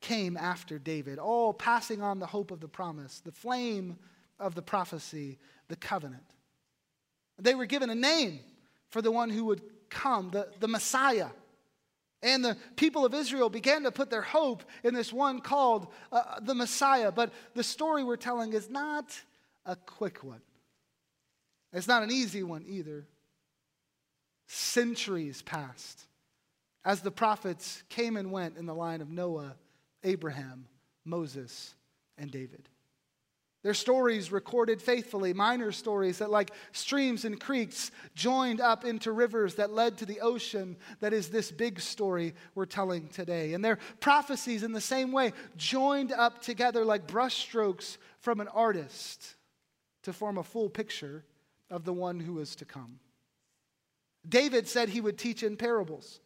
came 0.00 0.36
after 0.36 0.78
David, 0.78 1.18
all 1.18 1.52
passing 1.52 2.00
on 2.00 2.20
the 2.20 2.26
hope 2.26 2.52
of 2.52 2.60
the 2.60 2.68
promise, 2.68 3.20
the 3.20 3.32
flame 3.32 3.98
of 4.38 4.54
the 4.54 4.62
prophecy, 4.62 5.38
the 5.68 5.76
covenant. 5.76 6.24
They 7.38 7.54
were 7.54 7.66
given 7.66 7.90
a 7.90 7.94
name 7.94 8.40
for 8.90 9.02
the 9.02 9.10
one 9.10 9.30
who 9.30 9.46
would 9.46 9.62
come, 9.90 10.30
the, 10.30 10.48
the 10.60 10.68
Messiah. 10.68 11.28
And 12.22 12.44
the 12.44 12.56
people 12.76 13.04
of 13.04 13.12
Israel 13.12 13.50
began 13.50 13.82
to 13.82 13.92
put 13.92 14.08
their 14.08 14.22
hope 14.22 14.64
in 14.82 14.94
this 14.94 15.12
one 15.12 15.40
called 15.40 15.88
uh, 16.10 16.40
the 16.40 16.54
Messiah. 16.54 17.12
But 17.12 17.32
the 17.54 17.62
story 17.62 18.02
we're 18.02 18.16
telling 18.16 18.52
is 18.52 18.70
not 18.70 19.04
a 19.66 19.76
quick 19.76 20.22
one, 20.22 20.40
it's 21.72 21.88
not 21.88 22.02
an 22.02 22.10
easy 22.10 22.42
one 22.42 22.64
either. 22.66 23.06
Centuries 24.46 25.40
passed 25.40 26.06
as 26.84 27.00
the 27.00 27.10
prophets 27.10 27.82
came 27.88 28.16
and 28.16 28.30
went 28.30 28.58
in 28.58 28.66
the 28.66 28.74
line 28.74 29.00
of 29.00 29.08
Noah, 29.08 29.56
Abraham, 30.02 30.66
Moses, 31.04 31.74
and 32.18 32.30
David. 32.30 32.68
Their 33.64 33.74
stories 33.74 34.30
recorded 34.30 34.82
faithfully, 34.82 35.32
minor 35.32 35.72
stories 35.72 36.18
that, 36.18 36.30
like 36.30 36.50
streams 36.72 37.24
and 37.24 37.40
creeks, 37.40 37.90
joined 38.14 38.60
up 38.60 38.84
into 38.84 39.10
rivers 39.10 39.54
that 39.54 39.72
led 39.72 39.96
to 39.98 40.06
the 40.06 40.20
ocean 40.20 40.76
that 41.00 41.14
is 41.14 41.30
this 41.30 41.50
big 41.50 41.80
story 41.80 42.34
we're 42.54 42.66
telling 42.66 43.08
today. 43.08 43.54
And 43.54 43.64
their 43.64 43.78
prophecies, 44.00 44.64
in 44.64 44.72
the 44.72 44.82
same 44.82 45.12
way, 45.12 45.32
joined 45.56 46.12
up 46.12 46.42
together 46.42 46.84
like 46.84 47.06
brushstrokes 47.08 47.96
from 48.20 48.40
an 48.40 48.48
artist 48.48 49.34
to 50.02 50.12
form 50.12 50.36
a 50.36 50.44
full 50.44 50.68
picture 50.68 51.24
of 51.70 51.86
the 51.86 51.92
one 51.94 52.20
who 52.20 52.40
is 52.40 52.54
to 52.56 52.66
come. 52.66 53.00
David 54.28 54.68
said 54.68 54.90
he 54.90 55.00
would 55.00 55.16
teach 55.16 55.42
in 55.42 55.56
parables. 55.56 56.20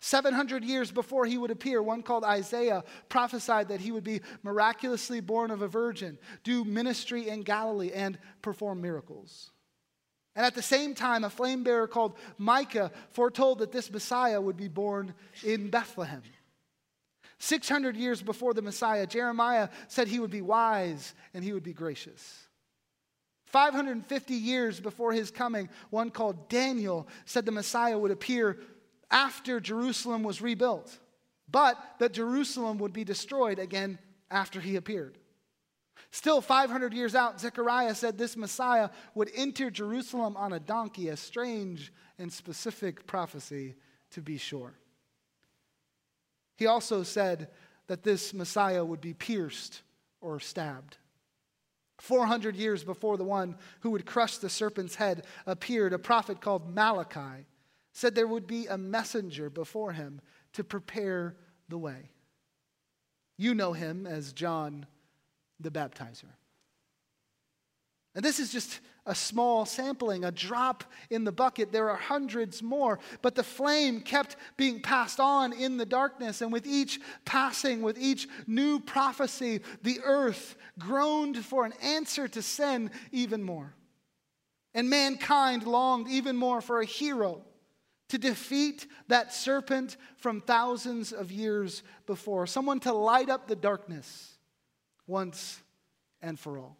700 0.00 0.64
years 0.64 0.90
before 0.90 1.26
he 1.26 1.36
would 1.36 1.50
appear, 1.50 1.82
one 1.82 2.02
called 2.02 2.24
Isaiah 2.24 2.84
prophesied 3.10 3.68
that 3.68 3.80
he 3.80 3.92
would 3.92 4.04
be 4.04 4.22
miraculously 4.42 5.20
born 5.20 5.50
of 5.50 5.60
a 5.60 5.68
virgin, 5.68 6.18
do 6.42 6.64
ministry 6.64 7.28
in 7.28 7.42
Galilee, 7.42 7.92
and 7.92 8.18
perform 8.40 8.80
miracles. 8.80 9.50
And 10.34 10.46
at 10.46 10.54
the 10.54 10.62
same 10.62 10.94
time, 10.94 11.24
a 11.24 11.30
flame 11.30 11.64
bearer 11.64 11.86
called 11.86 12.16
Micah 12.38 12.92
foretold 13.10 13.58
that 13.58 13.72
this 13.72 13.90
Messiah 13.90 14.40
would 14.40 14.56
be 14.56 14.68
born 14.68 15.12
in 15.44 15.68
Bethlehem. 15.68 16.22
600 17.38 17.96
years 17.96 18.22
before 18.22 18.54
the 18.54 18.62
Messiah, 18.62 19.06
Jeremiah 19.06 19.68
said 19.88 20.08
he 20.08 20.18
would 20.18 20.30
be 20.30 20.42
wise 20.42 21.14
and 21.34 21.44
he 21.44 21.52
would 21.52 21.62
be 21.62 21.72
gracious. 21.72 22.46
550 23.46 24.34
years 24.34 24.78
before 24.78 25.12
his 25.12 25.30
coming, 25.30 25.68
one 25.90 26.10
called 26.10 26.48
Daniel 26.48 27.08
said 27.24 27.44
the 27.44 27.52
Messiah 27.52 27.98
would 27.98 28.12
appear 28.12 28.58
after 29.10 29.60
Jerusalem 29.60 30.22
was 30.22 30.40
rebuilt, 30.40 30.98
but 31.50 31.76
that 31.98 32.12
Jerusalem 32.12 32.78
would 32.78 32.92
be 32.92 33.04
destroyed 33.04 33.58
again 33.58 33.98
after 34.30 34.60
he 34.60 34.76
appeared. 34.76 35.18
Still, 36.12 36.40
500 36.40 36.92
years 36.92 37.14
out, 37.14 37.40
Zechariah 37.40 37.94
said 37.94 38.18
this 38.18 38.36
Messiah 38.36 38.90
would 39.14 39.30
enter 39.34 39.70
Jerusalem 39.70 40.36
on 40.36 40.52
a 40.52 40.60
donkey, 40.60 41.08
a 41.08 41.16
strange 41.16 41.92
and 42.18 42.32
specific 42.32 43.06
prophecy, 43.06 43.76
to 44.12 44.20
be 44.20 44.36
sure. 44.36 44.74
He 46.56 46.66
also 46.66 47.02
said 47.02 47.48
that 47.86 48.02
this 48.02 48.34
Messiah 48.34 48.84
would 48.84 49.00
be 49.00 49.14
pierced 49.14 49.82
or 50.20 50.40
stabbed. 50.40 50.96
400 51.98 52.56
years 52.56 52.82
before 52.82 53.16
the 53.16 53.24
one 53.24 53.56
who 53.80 53.90
would 53.90 54.06
crush 54.06 54.38
the 54.38 54.48
serpent's 54.48 54.94
head 54.94 55.26
appeared, 55.46 55.92
a 55.92 55.98
prophet 55.98 56.40
called 56.40 56.74
Malachi 56.74 57.46
said 57.92 58.14
there 58.14 58.26
would 58.26 58.46
be 58.46 58.66
a 58.66 58.78
messenger 58.78 59.50
before 59.50 59.92
him 59.92 60.20
to 60.52 60.64
prepare 60.64 61.36
the 61.68 61.78
way. 61.78 62.10
You 63.36 63.54
know 63.54 63.72
him 63.72 64.06
as 64.06 64.32
John 64.32 64.86
the 65.58 65.70
Baptizer. 65.70 66.32
And 68.14 68.24
this 68.24 68.40
is 68.40 68.50
just 68.52 68.80
a 69.06 69.14
small 69.14 69.64
sampling, 69.64 70.24
a 70.24 70.32
drop 70.32 70.84
in 71.10 71.24
the 71.24 71.32
bucket. 71.32 71.70
There 71.70 71.90
are 71.90 71.96
hundreds 71.96 72.62
more, 72.62 72.98
but 73.22 73.34
the 73.34 73.44
flame 73.44 74.00
kept 74.00 74.36
being 74.56 74.82
passed 74.82 75.20
on 75.20 75.52
in 75.52 75.76
the 75.76 75.86
darkness. 75.86 76.42
And 76.42 76.52
with 76.52 76.66
each 76.66 77.00
passing, 77.24 77.82
with 77.82 77.98
each 77.98 78.28
new 78.46 78.80
prophecy, 78.80 79.60
the 79.82 80.00
earth 80.04 80.56
groaned 80.78 81.44
for 81.44 81.64
an 81.64 81.72
answer 81.80 82.26
to 82.28 82.42
sin 82.42 82.90
even 83.12 83.42
more. 83.42 83.74
And 84.74 84.90
mankind 84.90 85.66
longed 85.66 86.08
even 86.08 86.36
more 86.36 86.60
for 86.60 86.80
a 86.80 86.86
hero 86.86 87.44
to 88.10 88.18
defeat 88.18 88.86
that 89.08 89.32
serpent 89.32 89.96
from 90.16 90.40
thousands 90.40 91.12
of 91.12 91.30
years 91.30 91.82
before, 92.06 92.46
someone 92.46 92.80
to 92.80 92.92
light 92.92 93.30
up 93.30 93.46
the 93.46 93.56
darkness 93.56 94.34
once 95.06 95.60
and 96.20 96.38
for 96.38 96.58
all. 96.58 96.76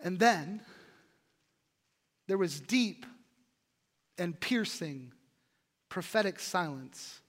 And 0.00 0.18
then 0.18 0.62
there 2.28 2.38
was 2.38 2.60
deep 2.60 3.04
and 4.16 4.38
piercing 4.38 5.12
prophetic 5.90 6.40
silence 6.40 7.20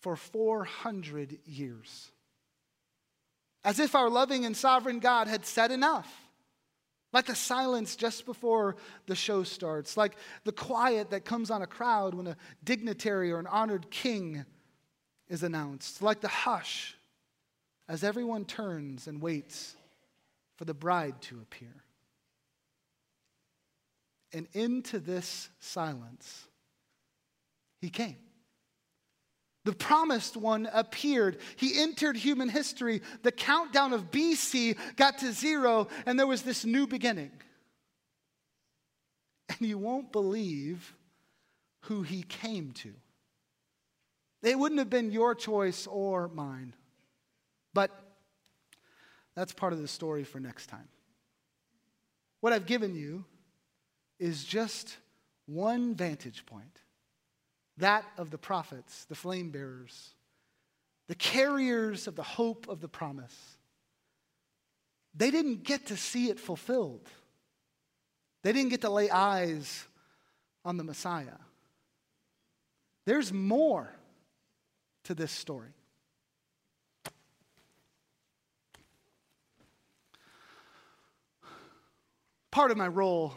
for 0.00 0.14
400 0.14 1.38
years. 1.46 2.12
As 3.64 3.80
if 3.80 3.96
our 3.96 4.08
loving 4.08 4.44
and 4.44 4.56
sovereign 4.56 5.00
God 5.00 5.26
had 5.26 5.44
said 5.44 5.72
enough 5.72 6.25
like 7.12 7.26
the 7.26 7.34
silence 7.34 7.96
just 7.96 8.26
before 8.26 8.76
the 9.06 9.14
show 9.14 9.42
starts, 9.42 9.96
like 9.96 10.16
the 10.44 10.52
quiet 10.52 11.10
that 11.10 11.24
comes 11.24 11.50
on 11.50 11.62
a 11.62 11.66
crowd 11.66 12.14
when 12.14 12.26
a 12.26 12.36
dignitary 12.64 13.32
or 13.32 13.38
an 13.38 13.46
honored 13.46 13.90
king 13.90 14.44
is 15.28 15.42
announced, 15.42 16.02
like 16.02 16.20
the 16.20 16.28
hush 16.28 16.96
as 17.88 18.02
everyone 18.04 18.44
turns 18.44 19.06
and 19.06 19.20
waits 19.20 19.76
for 20.56 20.64
the 20.64 20.74
bride 20.74 21.20
to 21.22 21.40
appear. 21.40 21.82
And 24.32 24.48
into 24.52 24.98
this 24.98 25.48
silence, 25.60 26.48
he 27.80 27.88
came. 27.88 28.25
The 29.66 29.72
promised 29.72 30.36
one 30.36 30.68
appeared. 30.72 31.38
He 31.56 31.82
entered 31.82 32.16
human 32.16 32.48
history. 32.48 33.02
The 33.24 33.32
countdown 33.32 33.92
of 33.92 34.12
BC 34.12 34.78
got 34.94 35.18
to 35.18 35.32
zero, 35.32 35.88
and 36.06 36.16
there 36.16 36.26
was 36.28 36.42
this 36.42 36.64
new 36.64 36.86
beginning. 36.86 37.32
And 39.48 39.68
you 39.68 39.76
won't 39.76 40.12
believe 40.12 40.94
who 41.80 42.02
he 42.02 42.22
came 42.22 42.70
to. 42.74 42.92
It 44.44 44.56
wouldn't 44.56 44.78
have 44.78 44.88
been 44.88 45.10
your 45.10 45.34
choice 45.34 45.88
or 45.88 46.28
mine. 46.28 46.72
But 47.74 47.90
that's 49.34 49.52
part 49.52 49.72
of 49.72 49.82
the 49.82 49.88
story 49.88 50.22
for 50.22 50.38
next 50.38 50.66
time. 50.68 50.88
What 52.40 52.52
I've 52.52 52.66
given 52.66 52.94
you 52.94 53.24
is 54.20 54.44
just 54.44 54.96
one 55.46 55.96
vantage 55.96 56.46
point 56.46 56.82
that 57.78 58.04
of 58.16 58.30
the 58.30 58.38
prophets, 58.38 59.04
the 59.04 59.14
flame 59.14 59.50
bearers, 59.50 60.10
the 61.08 61.14
carriers 61.14 62.06
of 62.06 62.16
the 62.16 62.22
hope 62.22 62.68
of 62.68 62.80
the 62.80 62.88
promise. 62.88 63.56
They 65.14 65.30
didn't 65.30 65.62
get 65.62 65.86
to 65.86 65.96
see 65.96 66.28
it 66.28 66.38
fulfilled. 66.38 67.08
They 68.42 68.52
didn't 68.52 68.70
get 68.70 68.82
to 68.82 68.90
lay 68.90 69.10
eyes 69.10 69.86
on 70.64 70.76
the 70.76 70.84
Messiah. 70.84 71.38
There's 73.04 73.32
more 73.32 73.88
to 75.04 75.14
this 75.14 75.32
story. 75.32 75.70
Part 82.50 82.70
of 82.70 82.76
my 82.76 82.88
role 82.88 83.34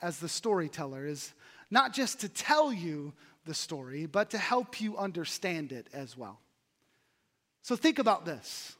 as 0.00 0.18
the 0.18 0.28
storyteller 0.28 1.06
is 1.06 1.32
not 1.70 1.92
just 1.92 2.20
to 2.20 2.28
tell 2.28 2.72
you 2.72 3.12
the 3.44 3.54
story, 3.54 4.06
but 4.06 4.30
to 4.30 4.38
help 4.38 4.80
you 4.80 4.96
understand 4.96 5.72
it 5.72 5.88
as 5.92 6.16
well. 6.16 6.40
So 7.62 7.76
think 7.76 7.98
about 7.98 8.24
this. 8.24 8.76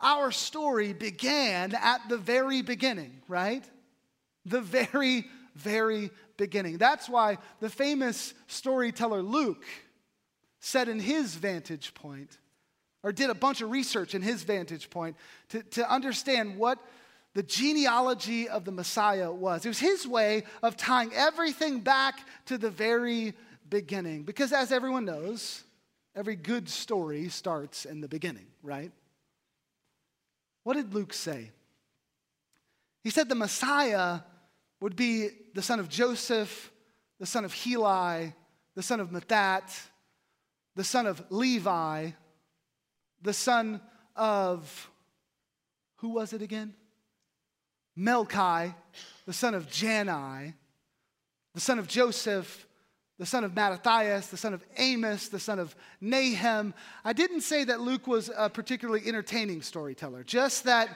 Our 0.00 0.32
story 0.32 0.92
began 0.92 1.74
at 1.74 2.08
the 2.08 2.18
very 2.18 2.62
beginning, 2.62 3.22
right? 3.28 3.64
The 4.44 4.60
very, 4.60 5.26
very 5.54 6.10
beginning. 6.36 6.78
That's 6.78 7.08
why 7.08 7.38
the 7.60 7.70
famous 7.70 8.34
storyteller 8.48 9.22
Luke 9.22 9.64
said 10.58 10.88
in 10.88 10.98
his 10.98 11.34
vantage 11.34 11.94
point 11.94 12.38
or 13.04 13.12
did 13.12 13.30
a 13.30 13.34
bunch 13.34 13.60
of 13.60 13.70
research 13.70 14.14
in 14.14 14.22
his 14.22 14.42
vantage 14.42 14.90
point 14.90 15.16
to, 15.50 15.62
to 15.62 15.92
understand 15.92 16.56
what 16.56 16.78
the 17.34 17.42
genealogy 17.42 18.48
of 18.48 18.64
the 18.64 18.72
Messiah 18.72 19.32
was. 19.32 19.64
It 19.64 19.68
was 19.68 19.78
his 19.78 20.06
way 20.06 20.44
of 20.62 20.76
tying 20.76 21.12
everything 21.14 21.80
back 21.80 22.20
to 22.46 22.58
the 22.58 22.70
very 22.70 23.34
beginning. 23.72 24.22
Because 24.22 24.52
as 24.52 24.70
everyone 24.70 25.06
knows, 25.06 25.64
every 26.14 26.36
good 26.36 26.68
story 26.68 27.30
starts 27.30 27.86
in 27.86 28.02
the 28.02 28.06
beginning, 28.06 28.46
right? 28.62 28.92
What 30.62 30.74
did 30.74 30.94
Luke 30.94 31.14
say? 31.14 31.50
He 33.02 33.10
said 33.10 33.28
the 33.30 33.34
Messiah 33.34 34.20
would 34.80 34.94
be 34.94 35.30
the 35.54 35.62
son 35.62 35.80
of 35.80 35.88
Joseph, 35.88 36.70
the 37.18 37.26
son 37.26 37.46
of 37.46 37.54
Heli, 37.54 38.34
the 38.74 38.82
son 38.82 39.00
of 39.00 39.10
Matthat, 39.10 39.88
the 40.76 40.84
son 40.84 41.06
of 41.06 41.24
Levi, 41.30 42.10
the 43.22 43.32
son 43.32 43.80
of, 44.14 44.90
who 45.96 46.10
was 46.10 46.34
it 46.34 46.42
again? 46.42 46.74
Melchi, 47.98 48.74
the 49.24 49.32
son 49.32 49.54
of 49.54 49.66
Jannai, 49.68 50.52
the 51.54 51.60
son 51.60 51.78
of 51.78 51.88
Joseph, 51.88 52.66
the 53.22 53.26
son 53.26 53.44
of 53.44 53.54
Mattathias, 53.54 54.26
the 54.26 54.36
son 54.36 54.52
of 54.52 54.66
Amos, 54.78 55.28
the 55.28 55.38
son 55.38 55.60
of 55.60 55.76
Nahum. 56.00 56.74
I 57.04 57.12
didn't 57.12 57.42
say 57.42 57.62
that 57.62 57.80
Luke 57.80 58.08
was 58.08 58.28
a 58.36 58.50
particularly 58.50 59.06
entertaining 59.06 59.62
storyteller, 59.62 60.24
just 60.24 60.64
that 60.64 60.88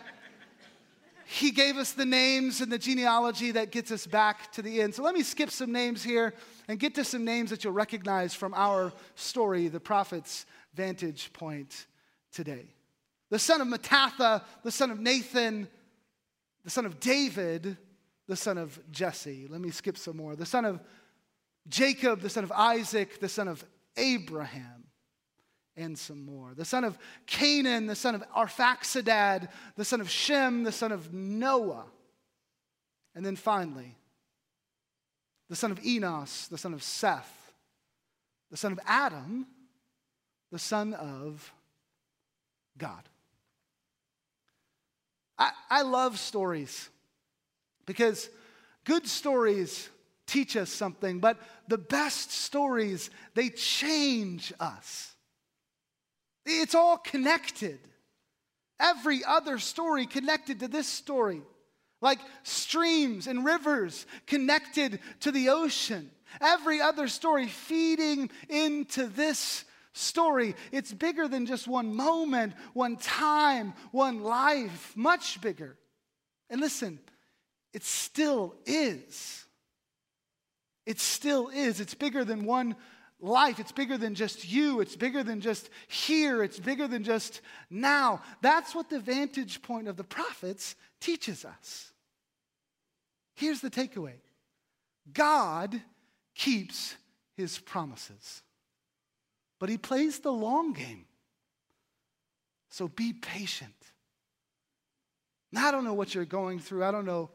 he 1.25 1.53
gave 1.53 1.77
us 1.77 1.93
the 1.93 2.05
names 2.05 2.61
and 2.61 2.73
the 2.73 2.79
genealogy 2.79 3.53
that 3.53 3.71
gets 3.71 3.93
us 3.93 4.09
back 4.09 4.51
to 4.55 4.63
the 4.63 4.83
end. 4.83 4.97
So 4.97 5.05
let 5.05 5.15
me 5.15 5.23
skip 5.23 5.53
some 5.53 5.71
names 5.71 6.03
here 6.03 6.35
and 6.67 6.81
get 6.81 6.97
to 6.97 7.05
some 7.05 7.25
names 7.25 7.51
that 7.51 7.63
you'll 7.63 7.73
recognize 7.73 8.35
from 8.35 8.55
our 8.55 8.93
story, 9.15 9.69
the 9.69 9.79
prophet's 9.79 10.47
vantage 10.75 11.33
point 11.33 11.87
today. 12.33 12.67
The 13.31 13.39
son 13.39 13.61
of 13.61 13.69
Mattatha, 13.69 14.43
the 14.65 14.73
son 14.73 14.91
of 14.91 14.99
Nathan, 14.99 15.69
the 16.65 16.71
son 16.71 16.87
of 16.87 16.99
David, 16.99 17.77
the 18.27 18.35
son 18.35 18.59
of 18.59 18.81
Jesse. 18.91 19.47
Let 19.49 19.61
me 19.61 19.71
skip 19.71 19.97
some 19.97 20.17
more. 20.17 20.35
The 20.35 20.45
son 20.45 20.65
of 20.65 20.81
Jacob, 21.69 22.21
the 22.21 22.31
son 22.31 22.45
of 22.45 22.53
Isaac, 22.53 23.21
the 23.21 23.29
son 23.29 23.49
of 23.49 23.65
Abraham, 23.97 24.85
and 25.77 25.99
some 25.99 26.25
more. 26.25 26.55
The 26.55 26.65
son 26.65 26.85
of 26.85 26.99
Cainan, 27.27 27.87
the 27.87 27.95
son 27.95 28.15
of 28.15 28.23
Arphaxadad, 28.31 29.49
the 29.77 29.85
son 29.85 30.01
of 30.01 30.09
Shem, 30.11 30.65
the 30.65 30.73
son 30.73 30.93
of 30.93 31.13
Noah. 31.13 31.85
And 33.15 33.25
then 33.25 33.37
finally, 33.37 33.97
the 35.49 35.57
son 35.57 35.71
of 35.71 35.85
Enos, 35.85 36.49
the 36.49 36.59
son 36.59 36.75
of 36.75 36.83
Seth, 36.83 37.53
the 38.51 38.57
son 38.57 38.73
of 38.73 38.81
Adam, 38.87 39.47
the 40.51 40.59
son 40.59 40.95
of 40.95 41.53
God. 42.79 43.03
I, 45.39 45.51
I 45.69 45.83
love 45.83 46.19
stories 46.19 46.89
because 47.85 48.31
good 48.85 49.07
stories 49.07 49.89
teach 50.27 50.57
us 50.57 50.71
something, 50.71 51.21
but 51.21 51.39
the 51.69 51.79
best 51.79 52.33
stories, 52.33 53.11
they 53.35 53.49
change 53.49 54.53
us. 54.59 55.15
It's 56.45 56.75
all 56.75 56.99
connected. 56.99 57.79
Every 58.79 59.25
other 59.25 59.59
story 59.59 60.07
connected 60.07 60.61
to 60.61 60.69
this 60.69 60.87
story, 60.87 61.43
like 62.01 62.19
streams 62.43 63.27
and 63.27 63.45
rivers 63.45 64.07
connected 64.27 65.01
to 65.21 65.33
the 65.33 65.49
ocean. 65.49 66.11
Every 66.41 66.81
other 66.81 67.09
story 67.09 67.47
feeding 67.47 68.31
into 68.49 69.07
this 69.07 69.65
story. 69.93 70.55
It's 70.73 70.93
bigger 70.93 71.27
than 71.27 71.47
just 71.47 71.67
one 71.67 71.95
moment, 71.95 72.53
one 72.75 72.97
time, 72.97 73.73
one 73.93 74.21
life, 74.21 74.93
much 74.95 75.41
bigger. 75.41 75.79
And 76.51 76.61
listen, 76.61 76.99
it 77.73 77.83
still 77.83 78.55
is. 78.67 79.46
It 80.87 81.01
still 81.01 81.49
is. 81.49 81.81
It's 81.81 81.95
bigger 81.95 82.25
than 82.25 82.47
one 82.47 82.77
life. 83.21 83.59
It's 83.59 83.73
bigger 83.73 83.99
than 83.99 84.15
just 84.15 84.49
you. 84.49 84.81
It's 84.81 84.97
bigger 84.97 85.23
than 85.23 85.41
just 85.41 85.69
here. 85.89 86.43
It's 86.43 86.59
bigger 86.59 86.89
than 86.89 87.05
just 87.05 87.41
now. 87.69 88.23
That's 88.41 88.75
what 88.75 88.89
the 88.89 89.01
vantage 89.01 89.61
point 89.63 89.89
of 89.89 89.97
the 89.97 90.05
prophets 90.05 90.77
teaches 91.01 91.45
us. 91.45 91.93
Here's 93.35 93.61
the 93.61 93.71
takeaway 93.71 94.15
God 95.13 95.81
keeps 96.35 96.95
his 97.37 97.59
promises 97.59 98.43
but 99.59 99.69
he 99.69 99.79
plays 99.79 100.19
the 100.19 100.33
long 100.33 100.73
game. 100.73 101.07
So 102.71 102.89
be 102.89 103.13
patient. 103.13 103.73
Now, 105.53 105.69
I 105.69 105.71
don't 105.71 105.85
know 105.85 105.95
what 105.95 106.15
you're 106.15 106.25
going 106.25 106.59
through. 106.59 106.85
I 106.85 106.91
don't 106.91 107.07
know 107.07 107.31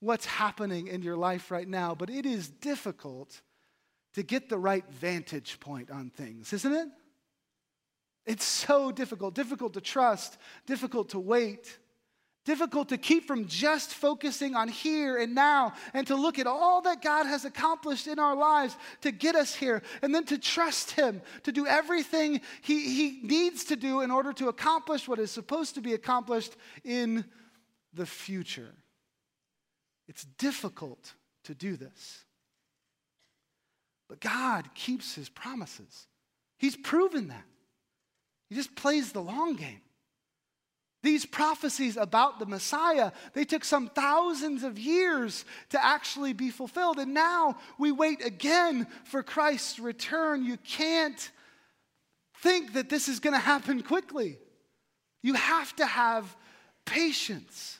what's 0.00 0.26
happening 0.26 0.88
in 0.88 1.02
your 1.02 1.16
life 1.16 1.50
right 1.50 1.68
now, 1.68 1.94
but 1.94 2.10
it 2.10 2.26
is 2.26 2.48
difficult 2.48 3.40
to 4.14 4.22
get 4.22 4.48
the 4.48 4.58
right 4.58 4.84
vantage 4.90 5.58
point 5.60 5.90
on 5.90 6.10
things, 6.10 6.52
isn't 6.52 6.72
it? 6.72 6.88
It's 8.26 8.44
so 8.44 8.90
difficult, 8.90 9.34
difficult 9.34 9.74
to 9.74 9.80
trust, 9.80 10.38
difficult 10.66 11.10
to 11.10 11.18
wait. 11.18 11.78
Difficult 12.44 12.90
to 12.90 12.98
keep 12.98 13.26
from 13.26 13.46
just 13.46 13.94
focusing 13.94 14.54
on 14.54 14.68
here 14.68 15.16
and 15.16 15.34
now 15.34 15.72
and 15.94 16.06
to 16.08 16.14
look 16.14 16.38
at 16.38 16.46
all 16.46 16.82
that 16.82 17.00
God 17.00 17.24
has 17.24 17.46
accomplished 17.46 18.06
in 18.06 18.18
our 18.18 18.36
lives 18.36 18.76
to 19.00 19.10
get 19.10 19.34
us 19.34 19.54
here 19.54 19.80
and 20.02 20.14
then 20.14 20.26
to 20.26 20.36
trust 20.36 20.90
Him 20.90 21.22
to 21.44 21.52
do 21.52 21.66
everything 21.66 22.42
He, 22.60 22.94
he 22.94 23.20
needs 23.22 23.64
to 23.64 23.76
do 23.76 24.02
in 24.02 24.10
order 24.10 24.34
to 24.34 24.48
accomplish 24.48 25.08
what 25.08 25.18
is 25.18 25.30
supposed 25.30 25.76
to 25.76 25.80
be 25.80 25.94
accomplished 25.94 26.54
in 26.84 27.24
the 27.94 28.04
future. 28.04 28.74
It's 30.08 30.24
difficult 30.24 31.14
to 31.44 31.54
do 31.54 31.76
this. 31.76 32.24
But 34.08 34.20
God 34.20 34.74
keeps 34.74 35.14
His 35.14 35.28
promises, 35.28 36.06
He's 36.58 36.76
proven 36.76 37.28
that. 37.28 37.44
He 38.48 38.54
just 38.54 38.76
plays 38.76 39.12
the 39.12 39.22
long 39.22 39.56
game. 39.56 39.80
These 41.02 41.26
prophecies 41.26 41.98
about 41.98 42.38
the 42.38 42.46
Messiah, 42.46 43.12
they 43.34 43.44
took 43.44 43.62
some 43.62 43.88
thousands 43.88 44.62
of 44.62 44.78
years 44.78 45.44
to 45.68 45.84
actually 45.84 46.32
be 46.32 46.48
fulfilled. 46.50 46.98
And 46.98 47.12
now 47.12 47.58
we 47.78 47.92
wait 47.92 48.24
again 48.24 48.86
for 49.04 49.22
Christ's 49.22 49.78
return. 49.78 50.44
You 50.44 50.56
can't 50.56 51.30
think 52.38 52.72
that 52.72 52.88
this 52.88 53.08
is 53.08 53.20
going 53.20 53.34
to 53.34 53.38
happen 53.38 53.82
quickly. 53.82 54.38
You 55.22 55.34
have 55.34 55.76
to 55.76 55.84
have 55.84 56.34
patience 56.86 57.78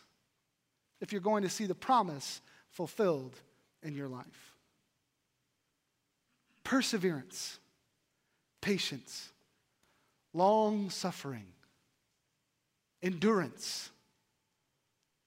if 1.05 1.13
you're 1.13 1.21
going 1.21 1.43
to 1.43 1.51
see 1.51 1.67
the 1.67 1.75
promise 1.75 2.41
fulfilled 2.71 3.37
in 3.83 3.95
your 3.95 4.09
life. 4.09 4.55
Perseverance, 6.65 7.59
patience, 8.63 9.29
long 10.33 10.89
suffering 10.89 11.45
endurance. 13.03 13.91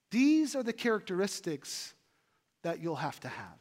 These 0.10 0.56
are 0.56 0.64
the 0.64 0.74
characteristics 0.74 1.94
that 2.64 2.82
you'll 2.82 2.96
have 2.96 3.20
to 3.20 3.28
have. 3.28 3.60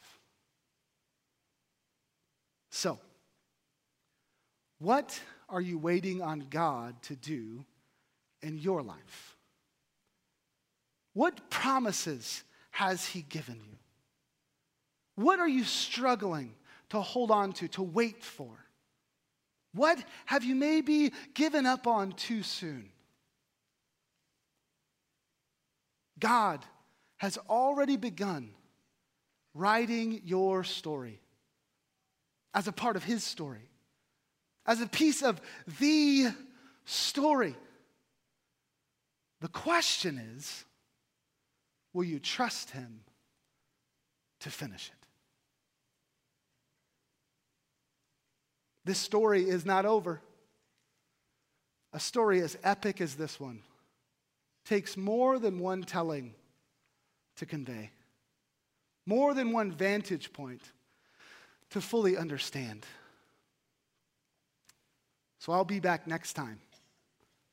So, 2.70 2.98
what 4.78 5.20
are 5.50 5.60
you 5.60 5.76
waiting 5.76 6.22
on 6.22 6.46
God 6.48 7.02
to 7.02 7.14
do 7.14 7.66
in 8.40 8.56
your 8.56 8.82
life? 8.82 9.35
What 11.16 11.48
promises 11.48 12.44
has 12.72 13.06
He 13.06 13.22
given 13.22 13.54
you? 13.54 13.78
What 15.14 15.40
are 15.40 15.48
you 15.48 15.64
struggling 15.64 16.52
to 16.90 17.00
hold 17.00 17.30
on 17.30 17.54
to, 17.54 17.68
to 17.68 17.82
wait 17.82 18.22
for? 18.22 18.50
What 19.72 19.98
have 20.26 20.44
you 20.44 20.54
maybe 20.54 21.14
given 21.32 21.64
up 21.64 21.86
on 21.86 22.12
too 22.12 22.42
soon? 22.42 22.90
God 26.18 26.62
has 27.16 27.38
already 27.48 27.96
begun 27.96 28.50
writing 29.54 30.20
your 30.22 30.64
story 30.64 31.18
as 32.52 32.68
a 32.68 32.72
part 32.72 32.94
of 32.94 33.04
His 33.04 33.24
story, 33.24 33.70
as 34.66 34.82
a 34.82 34.86
piece 34.86 35.22
of 35.22 35.40
the 35.80 36.26
story. 36.84 37.56
The 39.40 39.48
question 39.48 40.18
is 40.36 40.66
will 41.96 42.04
you 42.04 42.18
trust 42.18 42.72
Him 42.72 43.00
to 44.40 44.50
finish 44.50 44.90
it? 44.90 45.06
This 48.84 48.98
story 48.98 49.48
is 49.48 49.64
not 49.64 49.86
over. 49.86 50.20
A 51.94 51.98
story 51.98 52.42
as 52.42 52.58
epic 52.62 53.00
as 53.00 53.14
this 53.14 53.40
one 53.40 53.62
takes 54.66 54.98
more 54.98 55.38
than 55.38 55.58
one 55.58 55.84
telling 55.84 56.34
to 57.36 57.46
convey, 57.46 57.90
more 59.06 59.32
than 59.32 59.50
one 59.50 59.72
vantage 59.72 60.34
point 60.34 60.72
to 61.70 61.80
fully 61.80 62.14
understand. 62.14 62.84
So 65.38 65.50
I'll 65.54 65.64
be 65.64 65.80
back 65.80 66.06
next 66.06 66.34
time 66.34 66.60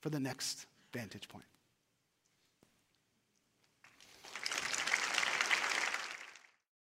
for 0.02 0.10
the 0.10 0.20
next 0.20 0.66
vantage 0.92 1.30
point. 1.30 1.46